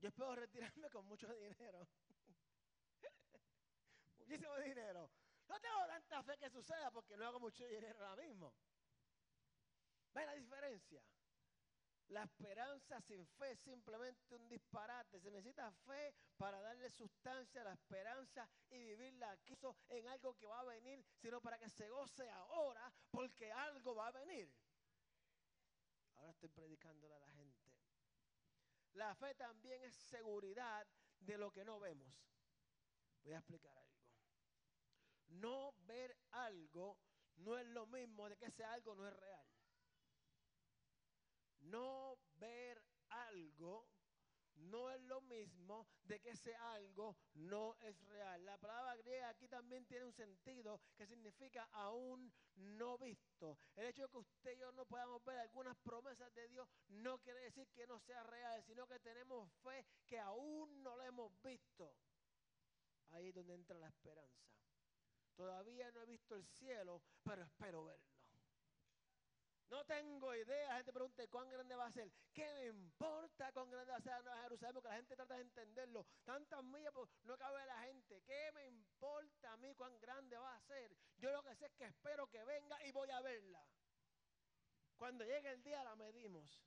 Yo 0.00 0.08
espero 0.08 0.34
retirarme 0.34 0.90
con 0.90 1.06
mucho 1.06 1.32
dinero. 1.34 1.88
Muchísimo 4.18 4.56
dinero. 4.58 5.10
No 5.48 5.60
tengo 5.60 5.86
tanta 5.86 6.22
fe 6.22 6.36
que 6.38 6.50
suceda 6.50 6.90
porque 6.90 7.16
no 7.16 7.26
hago 7.26 7.40
mucho 7.40 7.66
dinero 7.66 8.06
ahora 8.06 8.22
mismo. 8.22 8.52
¿Ven 10.14 10.26
la 10.26 10.34
diferencia? 10.34 11.02
La 12.12 12.24
esperanza 12.24 13.00
sin 13.00 13.26
fe 13.26 13.52
es 13.52 13.60
simplemente 13.60 14.34
un 14.34 14.46
disparate. 14.46 15.18
Se 15.18 15.30
necesita 15.30 15.72
fe 15.72 16.14
para 16.36 16.60
darle 16.60 16.90
sustancia 16.90 17.62
a 17.62 17.64
la 17.64 17.72
esperanza 17.72 18.46
y 18.68 18.78
vivirla 18.78 19.30
aquí 19.30 19.58
en 19.88 20.06
algo 20.08 20.36
que 20.36 20.44
va 20.44 20.60
a 20.60 20.64
venir, 20.64 21.02
sino 21.16 21.40
para 21.40 21.58
que 21.58 21.70
se 21.70 21.88
goce 21.88 22.28
ahora 22.28 22.92
porque 23.10 23.50
algo 23.50 23.94
va 23.94 24.08
a 24.08 24.12
venir. 24.12 24.52
Ahora 26.16 26.32
estoy 26.32 26.50
predicándole 26.50 27.14
a 27.14 27.18
la 27.18 27.30
gente. 27.30 27.72
La 28.92 29.14
fe 29.14 29.34
también 29.34 29.82
es 29.82 29.94
seguridad 29.94 30.86
de 31.18 31.38
lo 31.38 31.50
que 31.50 31.64
no 31.64 31.80
vemos. 31.80 32.12
Voy 33.22 33.32
a 33.32 33.38
explicar 33.38 33.74
algo. 33.78 34.02
No 35.28 35.72
ver 35.86 36.14
algo 36.32 36.98
no 37.36 37.56
es 37.56 37.66
lo 37.68 37.86
mismo 37.86 38.28
de 38.28 38.36
que 38.36 38.46
ese 38.46 38.64
algo 38.64 38.94
no 38.94 39.08
es 39.08 39.14
real. 39.14 39.46
No 41.62 42.18
ver 42.34 42.82
algo 43.08 43.88
no 44.72 44.90
es 44.90 45.00
lo 45.02 45.20
mismo 45.20 45.86
de 46.04 46.18
que 46.18 46.30
ese 46.30 46.54
algo 46.56 47.16
no 47.34 47.76
es 47.80 48.00
real. 48.06 48.42
La 48.44 48.56
palabra 48.56 48.96
griega 48.96 49.28
aquí 49.28 49.46
también 49.46 49.84
tiene 49.84 50.06
un 50.06 50.12
sentido 50.12 50.80
que 50.96 51.06
significa 51.06 51.68
aún 51.72 52.32
no 52.54 52.96
visto. 52.96 53.58
El 53.76 53.86
hecho 53.86 54.04
de 54.04 54.08
que 54.08 54.16
usted 54.16 54.56
y 54.56 54.60
yo 54.60 54.72
no 54.72 54.86
podamos 54.86 55.22
ver 55.24 55.38
algunas 55.38 55.76
promesas 55.76 56.32
de 56.34 56.48
Dios 56.48 56.66
no 56.88 57.18
quiere 57.18 57.40
decir 57.40 57.68
que 57.68 57.86
no 57.86 58.00
sea 58.00 58.22
real, 58.22 58.64
sino 58.64 58.86
que 58.86 58.98
tenemos 59.00 59.52
fe 59.62 59.84
que 60.06 60.18
aún 60.18 60.82
no 60.82 60.96
la 60.96 61.06
hemos 61.06 61.30
visto. 61.42 61.94
Ahí 63.10 63.28
es 63.28 63.34
donde 63.34 63.54
entra 63.54 63.78
la 63.78 63.88
esperanza. 63.88 64.42
Todavía 65.34 65.90
no 65.92 66.00
he 66.00 66.06
visto 66.06 66.34
el 66.34 66.46
cielo, 66.46 67.02
pero 67.22 67.42
espero 67.42 67.84
verlo. 67.84 68.11
No 69.72 69.86
tengo 69.86 70.34
idea. 70.34 70.68
La 70.68 70.74
gente 70.76 70.92
pregunta 70.92 71.26
cuán 71.28 71.48
grande 71.48 71.74
va 71.74 71.86
a 71.86 71.90
ser. 71.90 72.12
¿Qué 72.34 72.44
me 72.44 72.66
importa 72.66 73.50
cuán 73.52 73.70
grande 73.70 73.90
va 73.90 73.96
a 73.96 74.02
ser 74.02 74.22
Nueva 74.22 74.42
Jerusalén? 74.42 74.74
Porque 74.74 74.88
la 74.90 74.96
gente 74.96 75.16
trata 75.16 75.34
de 75.34 75.40
entenderlo. 75.40 76.06
Tantas 76.24 76.62
millas, 76.62 76.92
pues, 76.92 77.08
no 77.22 77.38
cabe 77.38 77.64
la 77.64 77.80
gente. 77.84 78.20
¿Qué 78.20 78.52
me 78.52 78.66
importa 78.66 79.50
a 79.50 79.56
mí 79.56 79.74
cuán 79.74 79.98
grande 79.98 80.36
va 80.36 80.54
a 80.54 80.60
ser? 80.60 80.94
Yo 81.16 81.32
lo 81.32 81.42
que 81.42 81.56
sé 81.56 81.64
es 81.64 81.72
que 81.72 81.86
espero 81.86 82.26
que 82.26 82.44
venga 82.44 82.84
y 82.84 82.92
voy 82.92 83.08
a 83.08 83.22
verla. 83.22 83.66
Cuando 84.98 85.24
llegue 85.24 85.50
el 85.50 85.62
día 85.62 85.82
la 85.82 85.96
medimos. 85.96 86.62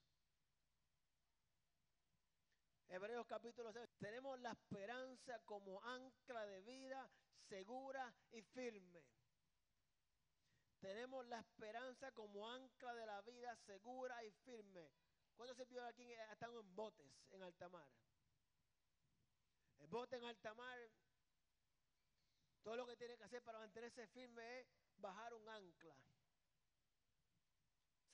Hebreos 2.87 3.27
capítulo 3.27 3.71
6. 3.71 3.87
Tenemos 3.99 4.39
la 4.39 4.53
esperanza 4.53 5.39
como 5.45 5.79
ancla 5.83 6.43
de 6.47 6.61
vida 6.61 7.07
segura 7.49 8.11
y 8.31 8.41
firme. 8.41 9.05
Tenemos 10.85 11.25
la 11.25 11.39
esperanza 11.39 12.11
como 12.11 12.47
ancla 12.47 12.93
de 12.93 13.07
la 13.07 13.19
vida 13.21 13.55
segura 13.55 14.23
y 14.23 14.31
firme. 14.31 14.91
¿Cuántos 15.35 15.57
se 15.57 15.65
vio 15.65 15.83
aquí 15.83 16.13
están 16.31 16.55
en 16.55 16.75
botes 16.75 17.11
en 17.31 17.41
alta 17.41 17.67
mar? 17.69 17.89
El 19.79 19.87
bote 19.87 20.17
en 20.17 20.25
alta 20.25 20.53
mar, 20.53 20.77
todo 22.61 22.75
lo 22.75 22.85
que 22.85 22.95
tiene 22.97 23.17
que 23.17 23.23
hacer 23.23 23.41
para 23.41 23.57
mantenerse 23.57 24.05
firme 24.09 24.59
es 24.59 24.67
bajar 24.97 25.33
un 25.33 25.49
ancla 25.49 25.97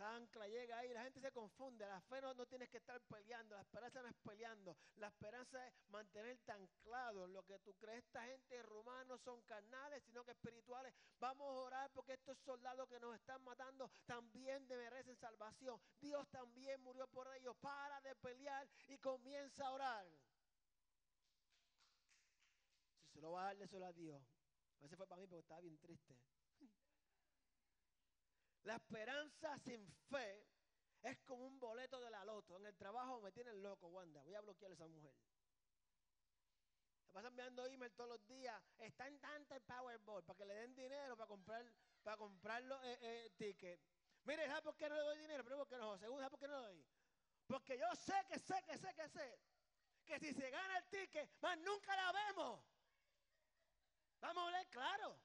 ancla 0.01 0.47
llega 0.47 0.77
ahí, 0.79 0.93
la 0.93 1.03
gente 1.03 1.21
se 1.21 1.31
confunde. 1.31 1.85
La 1.87 2.01
fe 2.01 2.21
no, 2.21 2.45
tienes 2.45 2.69
que 2.69 2.77
estar 2.77 2.99
peleando, 3.01 3.55
la 3.55 3.61
esperanza 3.61 4.01
no 4.01 4.07
es 4.09 4.15
peleando. 4.23 4.77
La 4.95 5.07
esperanza 5.07 5.67
es 5.67 5.73
mantenerte 5.89 6.51
anclado 6.51 7.25
en 7.25 7.33
lo 7.33 7.43
que 7.43 7.59
tú 7.59 7.73
crees. 7.75 8.03
Esta 8.03 8.23
gente 8.23 8.61
rumana 8.63 9.03
no 9.05 9.17
son 9.17 9.41
carnales, 9.43 10.03
sino 10.03 10.23
que 10.23 10.31
espirituales. 10.31 10.93
Vamos 11.19 11.47
a 11.47 11.61
orar 11.61 11.91
porque 11.91 12.13
estos 12.13 12.37
soldados 12.39 12.87
que 12.89 12.99
nos 12.99 13.15
están 13.15 13.43
matando 13.43 13.91
también 14.05 14.67
merecen 14.67 15.15
salvación. 15.15 15.79
Dios 15.99 16.27
también 16.29 16.81
murió 16.81 17.07
por 17.07 17.27
ellos. 17.35 17.55
Para 17.57 18.01
de 18.01 18.15
pelear 18.15 18.67
y 18.87 18.97
comienza 18.97 19.67
a 19.67 19.71
orar. 19.71 20.05
Si 23.05 23.13
se 23.13 23.21
lo 23.21 23.31
va 23.31 23.49
a 23.49 23.53
dar, 23.53 23.67
solo 23.67 23.85
a 23.85 23.93
Dios. 23.93 24.21
A 24.79 24.83
veces 24.83 24.97
fue 24.97 25.07
para 25.07 25.21
mí 25.21 25.27
porque 25.27 25.41
estaba 25.41 25.61
bien 25.61 25.77
triste. 25.77 26.17
La 28.63 28.75
esperanza 28.75 29.57
sin 29.59 29.87
fe 30.09 30.45
es 31.01 31.17
como 31.21 31.45
un 31.47 31.59
boleto 31.59 31.99
de 31.99 32.11
la 32.11 32.23
loto. 32.25 32.57
En 32.57 32.65
el 32.65 32.75
trabajo 32.75 33.21
me 33.21 33.31
tienen 33.31 33.61
loco, 33.63 33.87
Wanda. 33.87 34.21
Voy 34.23 34.35
a 34.35 34.41
bloquear 34.41 34.71
a 34.71 34.75
esa 34.75 34.87
mujer. 34.87 35.15
Se 37.05 37.11
pasan 37.11 37.31
enviando 37.31 37.65
email 37.65 37.91
todos 37.93 38.11
los 38.11 38.27
días. 38.27 38.61
Está 38.77 39.07
en 39.07 39.19
tanto 39.19 39.55
el 39.55 39.61
Powerball 39.61 40.23
para 40.23 40.37
que 40.37 40.45
le 40.45 40.53
den 40.53 40.75
dinero 40.75 41.17
para 41.17 41.27
comprar 41.27 41.65
para 42.03 42.17
comprar 42.17 42.63
los 42.63 42.83
eh, 42.83 42.97
eh, 43.01 43.31
tickets. 43.37 43.83
Mire, 44.23 44.47
¿sabes 44.47 44.63
por 44.63 44.75
qué 44.75 44.89
no 44.89 44.95
le 44.95 45.01
doy 45.01 45.17
dinero? 45.19 45.43
Primero, 45.43 45.65
porque 45.65 45.77
no. 45.77 45.97
Segundo, 45.97 46.21
¿sabes 46.21 46.31
por 46.31 46.39
qué 46.39 46.47
no 46.47 46.61
le 46.61 46.67
doy? 46.67 46.85
Porque 47.47 47.77
yo 47.77 47.95
sé 47.95 48.13
que 48.27 48.39
sé, 48.39 48.63
que 48.65 48.77
sé, 48.77 48.93
que 48.93 49.09
sé. 49.09 49.39
Que 50.05 50.19
si 50.19 50.33
se 50.33 50.49
gana 50.49 50.77
el 50.77 50.85
ticket, 50.85 51.29
más 51.41 51.57
nunca 51.59 51.95
la 51.95 52.11
vemos. 52.11 52.63
Vamos 54.19 54.43
a 54.43 54.45
hablar 54.45 54.67
claro. 54.69 55.19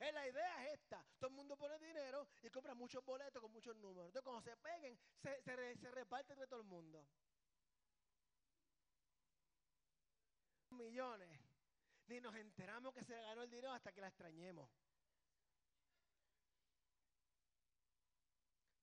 Eh, 0.00 0.12
la 0.12 0.28
idea 0.28 0.66
es 0.66 0.74
esta. 0.74 1.04
Todo 1.18 1.30
el 1.30 1.36
mundo 1.36 1.56
pone 1.56 1.78
dinero 1.78 2.28
y 2.42 2.50
compra 2.50 2.74
muchos 2.74 3.04
boletos 3.04 3.42
con 3.42 3.52
muchos 3.52 3.76
números. 3.76 4.06
Entonces 4.06 4.22
cuando 4.22 4.42
se 4.42 4.56
peguen, 4.56 4.98
se, 5.20 5.42
se, 5.42 5.90
reparte 5.90 6.32
entre 6.34 6.46
todo 6.46 6.60
el 6.60 6.66
mundo. 6.66 7.04
Millones. 10.70 11.40
Ni 12.06 12.20
nos 12.20 12.34
enteramos 12.36 12.94
que 12.94 13.04
se 13.04 13.20
ganó 13.20 13.42
el 13.42 13.50
dinero 13.50 13.72
hasta 13.72 13.92
que 13.92 14.00
la 14.00 14.08
extrañemos. 14.08 14.70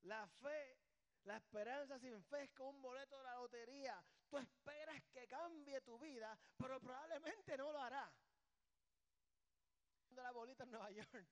La 0.04 0.28
fe, 0.28 0.78
la 1.24 1.38
esperanza 1.38 1.98
sin 1.98 2.22
fe 2.26 2.44
es 2.44 2.52
como 2.52 2.72
un 2.72 2.82
boleto 2.82 3.18
de 3.18 3.24
la 3.24 3.36
lotería. 3.36 4.04
Tú 4.30 4.38
esperas 4.38 5.02
que 5.12 5.28
cambie 5.28 5.82
tu 5.82 5.98
vida, 5.98 6.38
pero 6.58 6.80
probablemente 6.80 7.58
no 7.58 7.72
lo 7.72 7.82
hará 7.82 8.12
la 10.24 10.32
bolita 10.32 10.64
en 10.64 10.72
Nueva 10.72 10.92
York. 10.92 11.28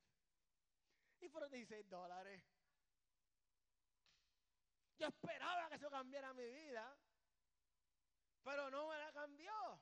Y 1.21 1.29
fueron 1.29 1.51
16 1.51 1.89
dólares. 1.89 2.43
Yo 4.97 5.07
esperaba 5.07 5.69
que 5.69 5.75
eso 5.75 5.89
cambiara 5.89 6.33
mi 6.33 6.45
vida, 6.45 6.97
pero 8.43 8.69
no 8.69 8.87
me 8.87 8.97
la 8.97 9.11
cambió. 9.11 9.81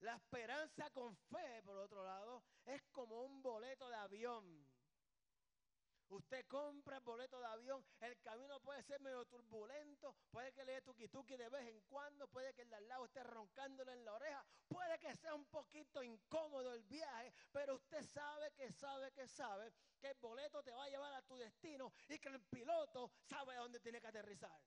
La 0.00 0.16
esperanza 0.16 0.90
con 0.90 1.14
fe, 1.16 1.62
por 1.62 1.76
otro 1.76 2.04
lado, 2.04 2.42
es 2.64 2.82
como 2.90 3.22
un 3.22 3.42
boleto 3.42 3.88
de 3.88 3.96
avión. 3.96 4.69
Usted 6.10 6.44
compra 6.48 6.96
el 6.96 7.04
boleto 7.04 7.38
de 7.38 7.46
avión, 7.46 7.84
el 8.00 8.20
camino 8.20 8.58
puede 8.60 8.82
ser 8.82 9.00
medio 9.00 9.24
turbulento, 9.26 10.16
puede 10.32 10.52
que 10.52 10.64
le 10.64 10.72
dé 10.72 10.82
tuki 10.82 11.36
de 11.36 11.48
vez 11.48 11.68
en 11.68 11.80
cuando, 11.82 12.26
puede 12.26 12.52
que 12.52 12.62
el 12.62 12.68
de 12.68 12.76
al 12.76 12.88
lado 12.88 13.04
esté 13.04 13.22
roncándole 13.22 13.92
en 13.92 14.04
la 14.04 14.14
oreja, 14.14 14.44
puede 14.66 14.98
que 14.98 15.14
sea 15.14 15.34
un 15.36 15.44
poquito 15.46 16.02
incómodo 16.02 16.74
el 16.74 16.82
viaje, 16.82 17.32
pero 17.52 17.76
usted 17.76 18.02
sabe 18.02 18.52
que 18.54 18.72
sabe 18.72 19.12
que 19.12 19.28
sabe 19.28 19.72
que 20.00 20.08
el 20.08 20.18
boleto 20.18 20.64
te 20.64 20.72
va 20.72 20.84
a 20.84 20.88
llevar 20.88 21.14
a 21.14 21.22
tu 21.22 21.36
destino 21.36 21.92
y 22.08 22.18
que 22.18 22.28
el 22.28 22.40
piloto 22.40 23.12
sabe 23.22 23.54
a 23.54 23.60
dónde 23.60 23.78
tiene 23.78 24.00
que 24.00 24.08
aterrizar. 24.08 24.60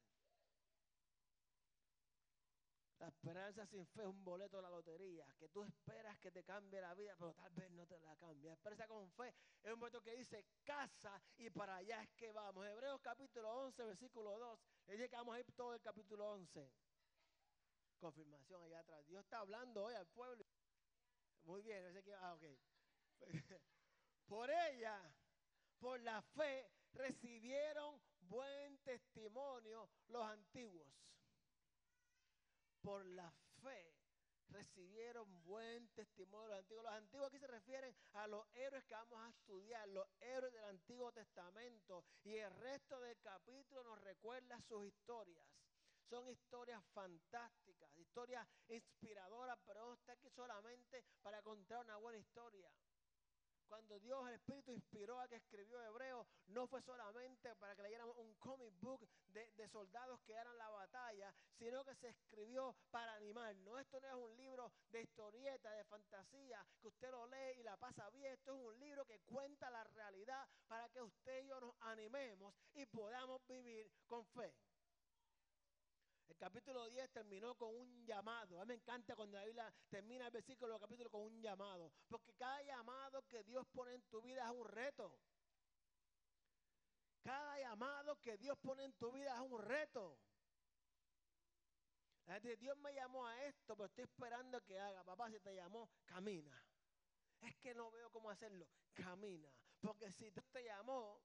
La 3.03 3.09
esperanza 3.09 3.65
sin 3.65 3.85
fe 3.87 4.01
es 4.01 4.07
un 4.07 4.23
boleto 4.23 4.55
de 4.55 4.63
la 4.63 4.69
lotería, 4.69 5.27
que 5.37 5.49
tú 5.49 5.61
esperas 5.61 6.17
que 6.19 6.31
te 6.31 6.41
cambie 6.41 6.79
la 6.79 6.93
vida, 6.93 7.13
pero 7.19 7.33
tal 7.33 7.51
vez 7.51 7.69
no 7.71 7.85
te 7.85 7.99
la 7.99 8.15
cambie. 8.15 8.47
La 8.47 8.53
esperanza 8.53 8.87
con 8.87 9.11
fe 9.11 9.35
es 9.61 9.73
un 9.73 9.79
boleto 9.81 10.01
que 10.01 10.15
dice 10.15 10.45
casa 10.63 11.21
y 11.35 11.49
para 11.49 11.75
allá 11.75 12.01
es 12.01 12.09
que 12.11 12.31
vamos. 12.31 12.65
Hebreos 12.65 13.01
capítulo 13.01 13.53
11, 13.65 13.83
versículo 13.83 14.39
2. 14.39 14.59
Le 14.87 14.93
dije 14.93 15.09
que 15.09 15.17
vamos 15.17 15.35
a 15.35 15.39
ir 15.41 15.51
todo 15.51 15.73
el 15.73 15.81
capítulo 15.81 16.31
11. 16.31 16.71
Confirmación 17.99 18.63
allá 18.63 18.79
atrás. 18.79 19.05
Dios 19.05 19.21
está 19.21 19.39
hablando 19.39 19.83
hoy 19.83 19.95
al 19.95 20.07
pueblo. 20.07 20.45
Muy 21.43 21.61
bien, 21.61 21.83
ah. 22.21 22.37
Por 24.29 24.49
ella, 24.49 25.13
por 25.77 25.99
la 25.99 26.21
fe, 26.21 26.71
recibieron 26.93 28.01
buen 28.21 28.77
testimonio 28.77 29.89
los 30.07 30.23
antiguos 30.23 30.87
por 32.83 33.05
la 33.05 33.31
fe 33.63 33.95
recibieron 34.49 35.25
buen 35.43 35.87
testimonio 35.89 36.47
de 36.47 36.53
los 36.53 36.59
antiguos. 36.59 36.83
Los 36.83 36.93
antiguos 36.93 37.27
aquí 37.27 37.39
se 37.39 37.47
refieren 37.47 37.95
a 38.13 38.27
los 38.27 38.45
héroes 38.53 38.83
que 38.85 38.93
vamos 38.93 39.19
a 39.19 39.29
estudiar, 39.29 39.87
los 39.89 40.07
héroes 40.19 40.53
del 40.53 40.65
Antiguo 40.65 41.11
Testamento. 41.11 42.05
Y 42.23 42.35
el 42.35 42.53
resto 42.57 42.99
del 42.99 43.17
capítulo 43.21 43.83
nos 43.83 43.99
recuerda 44.01 44.61
sus 44.61 44.85
historias. 44.85 45.47
Son 46.09 46.29
historias 46.29 46.83
fantásticas, 46.93 47.95
historias 47.97 48.47
inspiradoras, 48.67 49.57
pero 49.65 49.85
no 49.85 49.93
está 49.93 50.13
aquí 50.13 50.29
solamente 50.29 51.03
para 51.21 51.41
contar 51.41 51.83
una 51.85 51.97
buena 51.97 52.19
historia. 52.19 52.69
Cuando 53.73 53.99
Dios, 54.01 54.27
el 54.27 54.35
Espíritu, 54.35 54.71
inspiró 54.71 55.19
a 55.19 55.27
que 55.27 55.37
escribió 55.37 55.81
Hebreo, 55.81 56.27
no 56.49 56.67
fue 56.67 56.79
solamente 56.83 57.55
para 57.55 57.75
que 57.75 57.81
leyéramos 57.81 58.15
un 58.17 58.31
comic 58.35 58.71
book 58.79 59.03
de, 59.29 59.67
soldados 59.69 60.19
que 60.27 60.33
eran 60.33 60.55
la 60.59 60.69
batalla, 60.69 61.33
sino 61.57 61.83
que 61.83 61.95
se 61.95 62.09
escribió 62.09 62.75
para 62.91 63.15
animarnos. 63.15 63.79
Esto 63.81 63.99
no 63.99 64.07
es 64.09 64.13
un 64.13 64.37
libro 64.37 64.71
de 64.91 65.01
historieta, 65.01 65.71
de 65.71 65.85
fantasía, 65.85 66.63
que 66.83 66.89
usted 66.89 67.09
lo 67.09 67.25
lee 67.25 67.61
y 67.61 67.63
la 67.63 67.75
pasa 67.77 68.07
bien. 68.11 68.33
Esto 68.33 68.53
es 68.53 68.63
un 68.63 68.79
libro 68.79 69.05
que 69.05 69.17
cuenta 69.21 69.71
la 69.71 69.83
realidad 69.85 70.47
para 70.67 70.87
que 70.89 71.01
usted 71.01 71.43
y 71.43 71.47
yo 71.47 71.59
nos 71.59 71.73
animemos 71.79 72.53
y 72.75 72.85
podamos 72.85 73.41
vivir 73.47 73.89
con 74.05 74.23
fe. 74.27 74.53
El 76.33 76.39
capítulo 76.39 76.89
10 76.89 77.09
terminó 77.11 77.55
con 77.55 77.75
un 77.75 78.05
llamado. 78.05 78.59
A 78.59 78.65
mí 78.65 78.69
me 78.69 78.73
encanta 78.73 79.15
cuando 79.15 79.37
la 79.37 79.45
Biblia 79.45 79.73
termina 79.89 80.25
el 80.25 80.31
versículo 80.31 80.73
del 80.73 80.81
capítulo 80.81 81.09
con 81.09 81.21
un 81.21 81.41
llamado. 81.41 81.91
Porque 82.09 82.33
cada 82.33 82.61
llamado 82.63 83.25
que 83.27 83.43
Dios 83.43 83.65
pone 83.71 83.93
en 83.93 84.01
tu 84.03 84.21
vida 84.21 84.43
es 84.45 84.51
un 84.51 84.67
reto. 84.67 85.17
Cada 87.23 87.59
llamado 87.59 88.19
que 88.19 88.37
Dios 88.37 88.57
pone 88.59 88.83
en 88.83 88.93
tu 88.93 89.11
vida 89.11 89.33
es 89.35 89.41
un 89.41 89.61
reto. 89.61 90.19
Dios 92.59 92.77
me 92.77 92.93
llamó 92.93 93.25
a 93.27 93.43
esto, 93.45 93.75
pero 93.75 93.85
estoy 93.85 94.03
esperando 94.05 94.61
que 94.61 94.79
haga. 94.79 95.03
Papá, 95.03 95.29
si 95.29 95.39
te 95.39 95.55
llamó, 95.55 95.89
camina. 96.05 96.65
Es 97.41 97.55
que 97.57 97.73
no 97.73 97.91
veo 97.91 98.09
cómo 98.09 98.29
hacerlo. 98.29 98.67
Camina. 98.93 99.49
Porque 99.81 100.11
si 100.11 100.29
Dios 100.29 100.45
te 100.51 100.63
llamó, 100.63 101.21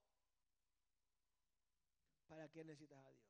¿para 2.27 2.49
qué 2.49 2.65
necesitas 2.65 3.05
a 3.05 3.11
Dios? 3.11 3.28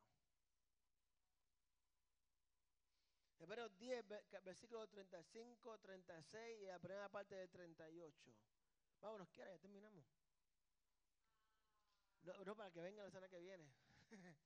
Hebreos 3.38 3.76
10, 3.78 4.04
versículo 4.42 4.86
35, 4.88 5.78
36 5.78 6.62
y 6.62 6.66
la 6.66 6.78
primera 6.78 7.08
parte 7.08 7.36
del 7.36 7.48
38. 7.48 8.34
Vámonos, 9.00 9.28
quiera, 9.30 9.52
ya 9.52 9.58
terminamos. 9.58 10.04
No, 12.22 12.44
no, 12.44 12.56
para 12.56 12.70
que 12.70 12.80
venga 12.80 13.04
la 13.04 13.10
semana 13.10 13.28
que 13.28 13.38
viene. 13.38 13.72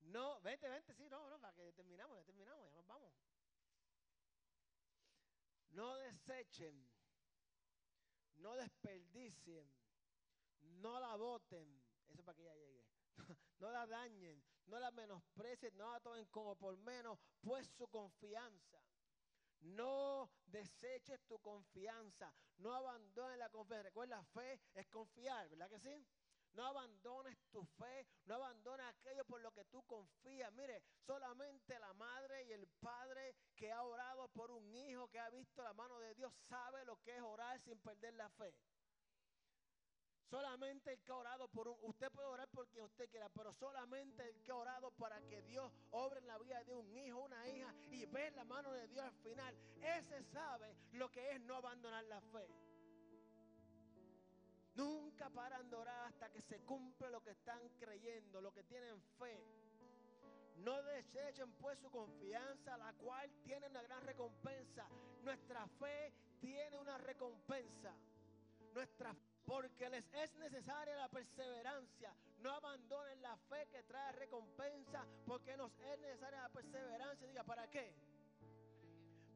no, 0.00 0.40
vente, 0.40 0.68
vente, 0.68 0.94
sí, 0.94 1.08
no, 1.08 1.30
no, 1.30 1.40
para 1.40 1.54
que 1.54 1.72
terminamos, 1.72 2.16
ya 2.16 2.24
terminamos, 2.24 2.66
ya 2.66 2.74
nos 2.74 2.86
vamos. 2.86 3.14
No 5.70 5.96
desechen, 5.98 6.90
no 8.36 8.56
desperdicien, 8.56 9.70
no 10.60 10.98
la 10.98 11.14
boten. 11.16 11.82
Eso 12.08 12.24
para 12.24 12.36
que 12.36 12.44
ya 12.44 12.54
llegue. 12.54 12.84
no 13.60 13.70
la 13.70 13.86
dañen, 13.86 14.42
no 14.68 14.78
la 14.78 14.90
menosprecien, 14.90 15.76
no 15.76 15.90
la 15.90 16.00
tomen 16.00 16.26
como 16.26 16.56
por 16.56 16.76
menos, 16.78 17.18
pues 17.40 17.66
su 17.76 17.88
confianza. 17.88 18.78
No 19.60 20.30
deseches 20.46 21.20
tu 21.26 21.38
confianza, 21.40 22.32
no 22.58 22.72
abandones 22.74 23.38
la 23.38 23.48
confianza. 23.48 23.82
Recuerda, 23.84 24.22
fe 24.26 24.60
es 24.74 24.86
confiar, 24.88 25.48
¿verdad 25.48 25.68
que 25.68 25.80
sí? 25.80 26.06
No 26.54 26.64
abandones 26.64 27.36
tu 27.50 27.64
fe, 27.64 28.06
no 28.24 28.36
abandones 28.36 28.86
aquello 28.86 29.24
por 29.24 29.40
lo 29.40 29.52
que 29.52 29.64
tú 29.66 29.82
confías. 29.84 30.52
Mire, 30.52 30.82
solamente 31.06 31.78
la 31.78 31.92
madre 31.94 32.44
y 32.44 32.52
el 32.52 32.66
padre 32.80 33.34
que 33.54 33.70
ha 33.72 33.82
orado 33.82 34.28
por 34.28 34.50
un 34.50 34.74
hijo, 34.74 35.08
que 35.08 35.18
ha 35.18 35.28
visto 35.30 35.62
la 35.62 35.72
mano 35.72 35.98
de 36.00 36.14
Dios, 36.14 36.32
sabe 36.48 36.84
lo 36.84 36.96
que 37.02 37.16
es 37.16 37.22
orar 37.22 37.60
sin 37.60 37.78
perder 37.80 38.14
la 38.14 38.28
fe. 38.30 38.54
Solamente 40.30 40.92
el 40.92 41.00
que 41.00 41.10
ha 41.10 41.16
orado 41.16 41.48
por 41.48 41.68
un, 41.68 41.76
usted 41.82 42.10
puede 42.10 42.28
orar 42.28 42.48
por 42.48 42.68
quien 42.68 42.84
usted 42.84 43.08
quiera, 43.08 43.30
pero 43.30 43.54
solamente 43.54 44.28
el 44.28 44.42
que 44.42 44.50
ha 44.50 44.56
orado 44.56 44.90
para 44.90 45.20
que 45.22 45.40
Dios 45.42 45.72
obre 45.90 46.20
en 46.20 46.26
la 46.26 46.36
vida 46.38 46.62
de 46.64 46.74
un 46.74 46.94
hijo, 46.94 47.20
una 47.20 47.48
hija 47.48 47.74
y 47.90 48.04
ve 48.04 48.30
la 48.32 48.44
mano 48.44 48.70
de 48.72 48.86
Dios 48.88 49.06
al 49.06 49.14
final, 49.22 49.56
ese 49.80 50.22
sabe 50.24 50.76
lo 50.92 51.10
que 51.10 51.32
es 51.32 51.40
no 51.40 51.56
abandonar 51.56 52.04
la 52.04 52.20
fe. 52.20 52.46
Nunca 54.74 55.30
paran 55.30 55.68
de 55.70 55.76
orar 55.76 56.06
hasta 56.06 56.30
que 56.30 56.42
se 56.42 56.60
cumple 56.60 57.10
lo 57.10 57.22
que 57.22 57.30
están 57.30 57.60
creyendo, 57.80 58.40
lo 58.40 58.52
que 58.52 58.62
tienen 58.64 59.00
fe. 59.18 59.42
No 60.58 60.82
desechen 60.82 61.52
pues 61.54 61.78
su 61.78 61.90
confianza, 61.90 62.76
la 62.76 62.92
cual 62.92 63.30
tiene 63.44 63.66
una 63.66 63.82
gran 63.82 64.04
recompensa. 64.04 64.86
Nuestra 65.22 65.66
fe 65.80 66.12
tiene 66.40 66.78
una 66.78 66.98
recompensa. 66.98 67.94
Nuestra 68.74 69.14
porque 69.48 69.88
les 69.88 70.04
es 70.12 70.34
necesaria 70.36 70.94
la 70.94 71.08
perseverancia. 71.08 72.14
No 72.40 72.52
abandonen 72.52 73.22
la 73.22 73.34
fe 73.48 73.66
que 73.70 73.82
trae 73.84 74.12
recompensa, 74.12 75.06
porque 75.26 75.56
nos 75.56 75.72
es 75.80 75.98
necesaria 76.00 76.42
la 76.42 76.50
perseverancia. 76.50 77.26
Diga, 77.26 77.44
¿para 77.44 77.66
qué? 77.70 77.94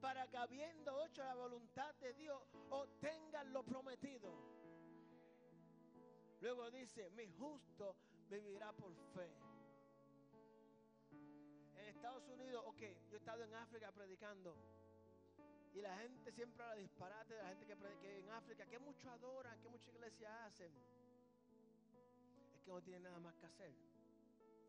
Para 0.03 0.29
que 0.29 0.37
habiendo 0.37 1.03
hecho 1.03 1.25
la 1.25 1.35
voluntad 1.35 1.95
de 1.95 2.13
Dios, 2.13 2.43
obtengan 2.69 3.55
lo 3.55 3.65
prometido. 3.65 4.37
Luego 6.43 6.71
dice, 6.71 7.09
mi 7.13 7.33
justo 7.33 7.97
vivirá 8.29 8.71
por 8.75 8.95
fe. 9.15 9.33
En 11.75 11.87
Estados 11.87 12.29
Unidos, 12.29 12.63
ok, 12.67 12.83
yo 13.09 13.15
he 13.15 13.19
estado 13.19 13.45
en 13.45 13.55
África 13.55 13.91
predicando. 13.93 14.82
Y 15.75 15.81
la 15.81 15.97
gente 15.97 16.33
siempre 16.33 16.63
habla 16.63 16.77
disparate 16.77 17.35
de 17.35 17.43
la 17.43 17.49
gente 17.49 17.67
que, 17.67 17.77
que 18.01 18.19
en 18.19 18.31
África, 18.31 18.67
que 18.67 18.79
mucho 18.79 19.11
adoran, 19.11 19.59
que 19.61 19.69
muchas 19.69 19.89
iglesias 19.95 20.31
hacen. 20.47 20.73
Es 22.55 22.63
que 22.63 22.71
no 22.71 22.83
tienen 22.83 23.03
nada 23.03 23.19
más 23.21 23.35
que 23.37 23.47
hacer. 23.47 23.73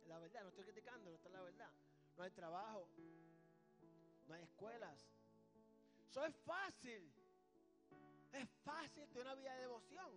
La 0.07 0.19
verdad, 0.19 0.43
no 0.43 0.49
estoy 0.49 0.63
criticando, 0.63 1.09
no 1.09 1.15
está 1.15 1.29
la 1.29 1.41
verdad. 1.41 1.71
No 2.17 2.23
hay 2.23 2.31
trabajo, 2.31 2.87
no 4.27 4.33
hay 4.33 4.43
escuelas. 4.43 4.99
Eso 6.09 6.25
es 6.25 6.35
fácil. 6.37 7.11
Es 8.31 8.49
fácil 8.63 9.07
tener 9.09 9.25
una 9.25 9.35
vida 9.35 9.53
de 9.55 9.61
devoción. 9.61 10.11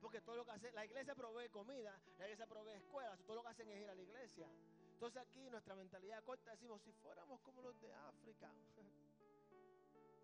Porque 0.00 0.20
todo 0.22 0.36
lo 0.36 0.44
que 0.46 0.52
hace, 0.52 0.72
la 0.72 0.86
iglesia 0.86 1.14
provee 1.14 1.50
comida, 1.50 2.00
la 2.18 2.24
iglesia 2.24 2.46
provee 2.46 2.72
escuelas, 2.72 3.20
todo 3.26 3.36
lo 3.36 3.42
que 3.42 3.48
hacen 3.48 3.68
es 3.68 3.82
ir 3.82 3.90
a 3.90 3.94
la 3.94 4.02
iglesia. 4.02 4.48
Entonces 4.94 5.20
aquí 5.20 5.50
nuestra 5.50 5.74
mentalidad 5.74 6.24
corta 6.24 6.50
decimos, 6.50 6.80
si 6.82 6.92
fuéramos 6.92 7.40
como 7.42 7.60
los 7.62 7.78
de 7.80 7.92
África. 7.92 8.50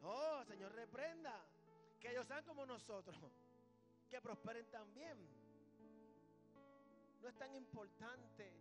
Oh, 0.02 0.44
Señor, 0.44 0.72
reprenda. 0.72 1.44
Que 2.00 2.10
ellos 2.10 2.26
sean 2.26 2.44
como 2.44 2.66
nosotros. 2.66 3.16
Que 4.10 4.20
prosperen 4.20 4.64
también. 4.70 5.18
No 7.20 7.28
es 7.28 7.36
tan 7.36 7.52
importante 7.56 8.52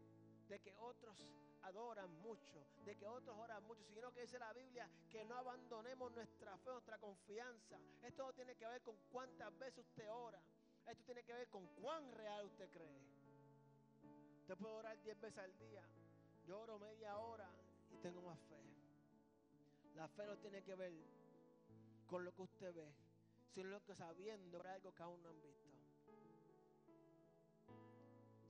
de 0.50 0.60
que 0.60 0.74
otros 0.78 1.16
adoran 1.62 2.12
mucho, 2.22 2.66
de 2.84 2.96
que 2.96 3.08
otros 3.08 3.36
oran 3.38 3.64
mucho, 3.66 3.84
sino 3.94 4.12
que 4.12 4.22
dice 4.22 4.40
la 4.40 4.54
Biblia 4.54 4.90
que 5.10 5.24
no 5.26 5.36
abandonemos 5.36 6.12
nuestra 6.14 6.58
fe, 6.58 6.72
nuestra 6.72 6.98
confianza. 6.98 7.80
Esto 8.02 8.26
no 8.26 8.34
tiene 8.34 8.56
que 8.56 8.68
ver 8.68 8.82
con 8.82 8.98
cuántas 9.12 9.56
veces 9.60 9.86
usted 9.86 10.10
ora. 10.10 10.42
Esto 10.88 11.04
tiene 11.04 11.24
que 11.24 11.34
ver 11.34 11.48
con 11.50 11.66
cuán 11.76 12.12
real 12.12 12.46
usted 12.46 12.70
cree. 12.72 13.02
Usted 14.42 14.58
puede 14.58 14.76
orar 14.76 15.02
diez 15.02 15.20
veces 15.20 15.38
al 15.40 15.58
día. 15.58 15.84
Yo 16.46 16.60
oro 16.60 16.78
media 16.78 17.18
hora 17.18 17.50
y 17.92 17.98
tengo 17.98 18.22
más 18.22 18.40
fe. 18.42 18.62
La 19.96 20.08
fe 20.08 20.26
no 20.28 20.38
tiene 20.38 20.62
que 20.62 20.76
ver 20.76 20.94
con 22.08 22.24
lo 22.24 22.34
que 22.34 22.42
usted 22.44 22.74
ve, 22.74 22.94
sino 23.54 23.84
que 23.84 23.96
sabiendo 23.96 24.58
por 24.58 24.68
algo 24.68 24.94
que 24.94 25.04
aún 25.04 25.22
no 25.24 25.30
han 25.30 25.42
visto. 25.42 25.66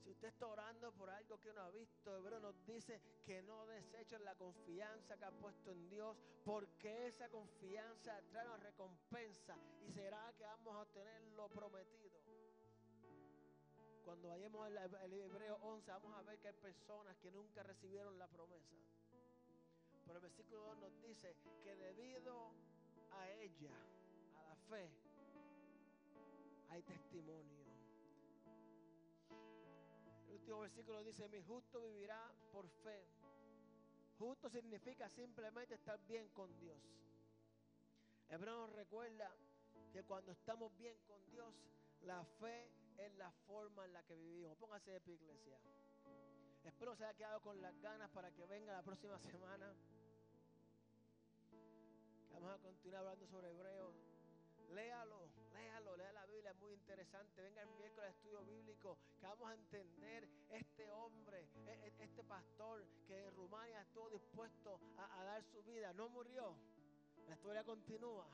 Si 0.02 0.10
usted 0.10 0.28
está 0.28 0.46
orando 0.46 0.92
por 0.92 1.10
algo 1.10 1.40
que 1.40 1.52
no 1.52 1.62
ha 1.62 1.70
visto, 1.70 2.16
Hebreo 2.16 2.38
nos 2.38 2.64
dice 2.64 3.00
que 3.24 3.42
no 3.42 3.66
desechen 3.66 4.24
la 4.24 4.36
confianza 4.36 5.16
que 5.16 5.24
ha 5.24 5.32
puesto 5.32 5.72
en 5.72 5.88
Dios, 5.88 6.16
porque 6.44 7.08
esa 7.08 7.28
confianza 7.28 8.20
trae 8.30 8.46
una 8.46 8.56
recompensa 8.58 9.56
y 9.84 9.90
será 9.90 10.32
que 10.38 10.44
vamos 10.44 10.76
a 10.76 10.82
obtener 10.82 11.22
lo 11.34 11.48
prometido. 11.48 12.20
Cuando 14.04 14.28
vayamos 14.28 14.64
al 14.64 15.12
Hebreo 15.12 15.56
11, 15.62 15.90
vamos 15.90 16.14
a 16.14 16.22
ver 16.22 16.38
que 16.38 16.48
hay 16.48 16.54
personas 16.54 17.16
que 17.16 17.32
nunca 17.32 17.64
recibieron 17.64 18.16
la 18.16 18.28
promesa. 18.28 18.76
Pero 20.06 20.18
el 20.18 20.22
versículo 20.22 20.60
2 20.66 20.78
nos 20.78 21.02
dice 21.02 21.34
que 21.64 21.74
debido 21.74 22.52
a 23.18 23.30
ella, 23.30 23.70
a 24.36 24.42
la 24.42 24.56
fe, 24.56 24.90
hay 26.70 26.82
testimonio. 26.82 27.66
El 30.26 30.34
último 30.34 30.60
versículo 30.60 31.02
dice, 31.02 31.28
mi 31.28 31.40
justo 31.40 31.80
vivirá 31.80 32.32
por 32.52 32.68
fe. 32.68 33.06
Justo 34.18 34.48
significa 34.48 35.08
simplemente 35.08 35.74
estar 35.74 35.98
bien 36.06 36.28
con 36.30 36.56
Dios. 36.58 36.78
Hebreo 38.28 38.66
nos 38.66 38.72
recuerda 38.72 39.30
que 39.92 40.02
cuando 40.04 40.32
estamos 40.32 40.76
bien 40.76 40.96
con 41.06 41.24
Dios, 41.26 41.54
la 42.02 42.24
fe 42.24 42.70
es 42.98 43.12
la 43.14 43.30
forma 43.46 43.84
en 43.84 43.92
la 43.92 44.02
que 44.04 44.16
vivimos. 44.16 44.56
Póngase 44.56 44.90
de 44.90 45.00
pie, 45.00 45.14
iglesia. 45.14 45.58
Espero 46.64 46.96
se 46.96 47.04
haya 47.04 47.14
quedado 47.16 47.40
con 47.40 47.60
las 47.60 47.78
ganas 47.80 48.10
para 48.10 48.30
que 48.32 48.44
venga 48.46 48.72
la 48.72 48.82
próxima 48.82 49.18
semana. 49.20 49.72
Vamos 52.36 52.60
a 52.60 52.62
continuar 52.62 53.00
hablando 53.00 53.26
sobre 53.28 53.48
Hebreos. 53.48 53.94
Léalo, 54.68 55.30
léalo, 55.54 55.96
lea 55.96 56.12
la 56.12 56.26
Biblia, 56.26 56.50
es 56.50 56.58
muy 56.58 56.74
interesante. 56.74 57.40
Venga 57.40 57.62
el 57.62 57.70
miércoles 57.78 58.10
al 58.10 58.14
estudio 58.14 58.44
bíblico, 58.44 58.98
que 59.18 59.26
vamos 59.26 59.48
a 59.48 59.54
entender 59.54 60.28
este 60.50 60.90
hombre, 60.90 61.48
e, 61.66 61.70
e, 61.70 62.04
este 62.04 62.22
pastor 62.24 62.84
que 63.06 63.24
en 63.24 63.34
Rumania 63.34 63.80
estuvo 63.80 64.10
dispuesto 64.10 64.78
a, 64.98 65.20
a 65.20 65.24
dar 65.24 65.44
su 65.44 65.62
vida. 65.62 65.94
No 65.94 66.10
murió, 66.10 66.54
la 67.26 67.36
historia 67.36 67.64
continúa. 67.64 68.28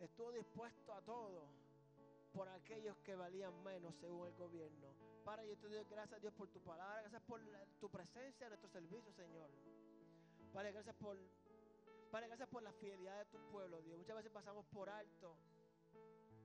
Estuvo 0.00 0.32
dispuesto 0.32 0.94
a 0.94 1.02
todo 1.02 1.48
por 2.32 2.48
aquellos 2.48 2.96
que 2.98 3.14
valían 3.14 3.62
menos 3.62 3.94
según 3.96 4.26
el 4.26 4.34
gobierno. 4.36 4.94
Padre, 5.22 5.48
yo 5.48 5.58
te 5.58 5.68
doy 5.68 5.84
gracias, 5.84 6.18
Dios, 6.22 6.32
por 6.32 6.48
tu 6.48 6.60
palabra, 6.60 7.02
gracias 7.02 7.22
por 7.22 7.42
tu 7.78 7.90
presencia 7.90 8.46
en 8.46 8.50
nuestro 8.50 8.70
servicio, 8.70 9.12
Señor. 9.12 9.50
Padre, 10.52 10.72
gracias 10.72 10.96
por, 10.96 11.18
Padre, 12.10 12.28
gracias 12.28 12.48
por 12.48 12.62
la 12.62 12.72
fidelidad 12.72 13.18
de 13.18 13.24
tu 13.26 13.38
pueblo, 13.50 13.82
Dios. 13.82 13.98
Muchas 13.98 14.16
veces 14.16 14.32
pasamos 14.32 14.64
por 14.66 14.88
alto 14.88 15.36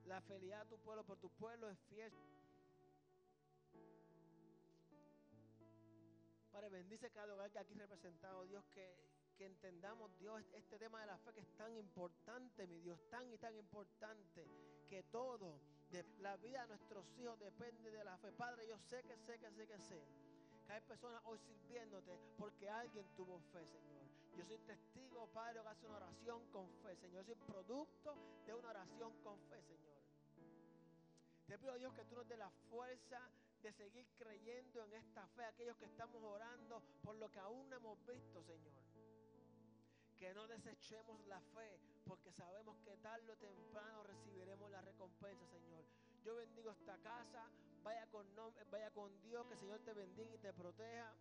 la 0.04 0.20
fidelidad 0.20 0.64
de 0.64 0.76
tu 0.76 0.78
pueblo, 0.78 1.04
pero 1.04 1.18
tu 1.18 1.30
pueblo 1.30 1.70
es 1.70 1.78
fiel. 1.88 2.12
Padre, 6.52 6.68
bendice 6.68 7.10
cada 7.10 7.32
hogar 7.32 7.50
que 7.50 7.58
aquí 7.58 7.74
representado, 7.74 8.44
Dios, 8.44 8.64
que, 8.74 8.94
entendamos, 9.38 10.16
Dios, 10.18 10.42
este 10.52 10.78
tema 10.78 11.00
de 11.00 11.06
la 11.06 11.18
fe 11.18 11.32
que 11.32 11.40
es 11.40 11.56
tan 11.56 11.76
importante, 11.76 12.66
mi 12.66 12.78
Dios, 12.80 13.00
tan 13.10 13.32
y 13.32 13.38
tan 13.38 13.56
importante, 13.56 14.46
que 14.88 15.02
todo, 15.04 15.58
de 15.90 16.04
la 16.20 16.36
vida 16.36 16.62
de 16.62 16.68
nuestros 16.68 17.04
hijos 17.18 17.38
depende 17.40 17.90
de 17.90 18.04
la 18.04 18.16
fe. 18.18 18.30
Padre, 18.32 18.68
yo 18.68 18.78
sé 18.78 19.02
que 19.02 19.16
sé, 19.16 19.38
que 19.38 19.50
sé, 19.50 19.66
que 19.66 19.78
sé, 19.78 20.02
que 20.66 20.72
hay 20.72 20.80
personas 20.82 21.20
hoy 21.24 21.38
sirviéndote 21.38 22.18
porque 22.38 22.68
alguien 22.68 23.06
tuvo 23.16 23.40
fe, 23.52 23.66
Señor. 23.66 24.03
Yo 24.36 24.44
soy 24.44 24.58
testigo, 24.58 25.26
Padre, 25.32 25.60
que 25.62 25.68
hace 25.68 25.86
una 25.86 25.96
oración 25.96 26.44
con 26.50 26.68
fe, 26.82 26.96
Señor. 26.96 27.24
Yo 27.24 27.34
soy 27.34 27.46
producto 27.46 28.16
de 28.46 28.54
una 28.54 28.70
oración 28.70 29.12
con 29.22 29.38
fe, 29.48 29.62
Señor. 29.62 29.94
Te 31.46 31.58
pido, 31.58 31.76
Dios, 31.78 31.94
que 31.94 32.04
tú 32.04 32.16
nos 32.16 32.26
des 32.28 32.38
la 32.38 32.50
fuerza 32.70 33.20
de 33.62 33.72
seguir 33.72 34.06
creyendo 34.18 34.82
en 34.84 34.92
esta 34.94 35.26
fe, 35.28 35.44
aquellos 35.44 35.76
que 35.76 35.86
estamos 35.86 36.22
orando 36.22 36.82
por 37.02 37.16
lo 37.16 37.30
que 37.30 37.38
aún 37.38 37.68
no 37.70 37.76
hemos 37.76 37.98
visto, 38.06 38.42
Señor. 38.42 38.72
Que 40.18 40.34
no 40.34 40.46
desechemos 40.48 41.24
la 41.26 41.40
fe, 41.40 41.78
porque 42.06 42.32
sabemos 42.32 42.76
que 42.84 42.96
tarde 42.98 43.30
o 43.32 43.36
temprano 43.36 44.02
recibiremos 44.02 44.70
la 44.70 44.80
recompensa, 44.82 45.46
Señor. 45.48 45.84
Yo 46.24 46.36
bendigo 46.36 46.70
esta 46.70 46.96
casa, 46.98 47.48
vaya 47.82 48.06
con, 48.08 48.26
vaya 48.70 48.90
con 48.90 49.20
Dios, 49.22 49.46
que 49.46 49.54
el 49.54 49.60
Señor 49.60 49.80
te 49.80 49.92
bendiga 49.92 50.34
y 50.34 50.38
te 50.38 50.52
proteja. 50.52 51.14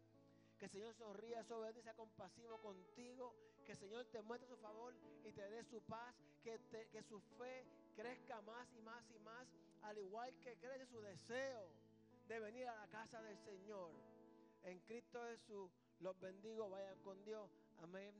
Que 0.63 0.67
el 0.67 0.71
Señor 0.71 0.93
sonría 0.95 1.43
sobre 1.43 1.73
ti, 1.73 1.81
sea 1.81 1.93
compasivo 1.93 2.57
contigo. 2.61 3.35
Que 3.65 3.73
el 3.73 3.77
Señor 3.77 4.05
te 4.05 4.21
muestre 4.21 4.47
su 4.47 4.55
favor 4.55 4.93
y 5.25 5.31
te 5.33 5.49
dé 5.49 5.61
su 5.65 5.81
paz. 5.81 6.15
Que, 6.41 6.57
que 6.89 7.03
su 7.03 7.19
fe 7.37 7.65
crezca 7.97 8.39
más 8.43 8.65
y 8.73 8.81
más 8.81 9.03
y 9.11 9.19
más. 9.19 9.45
Al 9.81 9.97
igual 9.97 10.33
que 10.39 10.55
crece 10.55 10.85
su 10.85 11.01
deseo 11.01 11.69
de 12.29 12.39
venir 12.39 12.65
a 12.69 12.75
la 12.77 12.87
casa 12.87 13.21
del 13.23 13.37
Señor. 13.39 13.91
En 14.63 14.79
Cristo 14.79 15.19
Jesús 15.31 15.69
los 15.99 16.17
bendigo, 16.21 16.69
vayan 16.69 16.97
con 16.99 17.21
Dios. 17.25 17.51
Amén. 17.81 18.15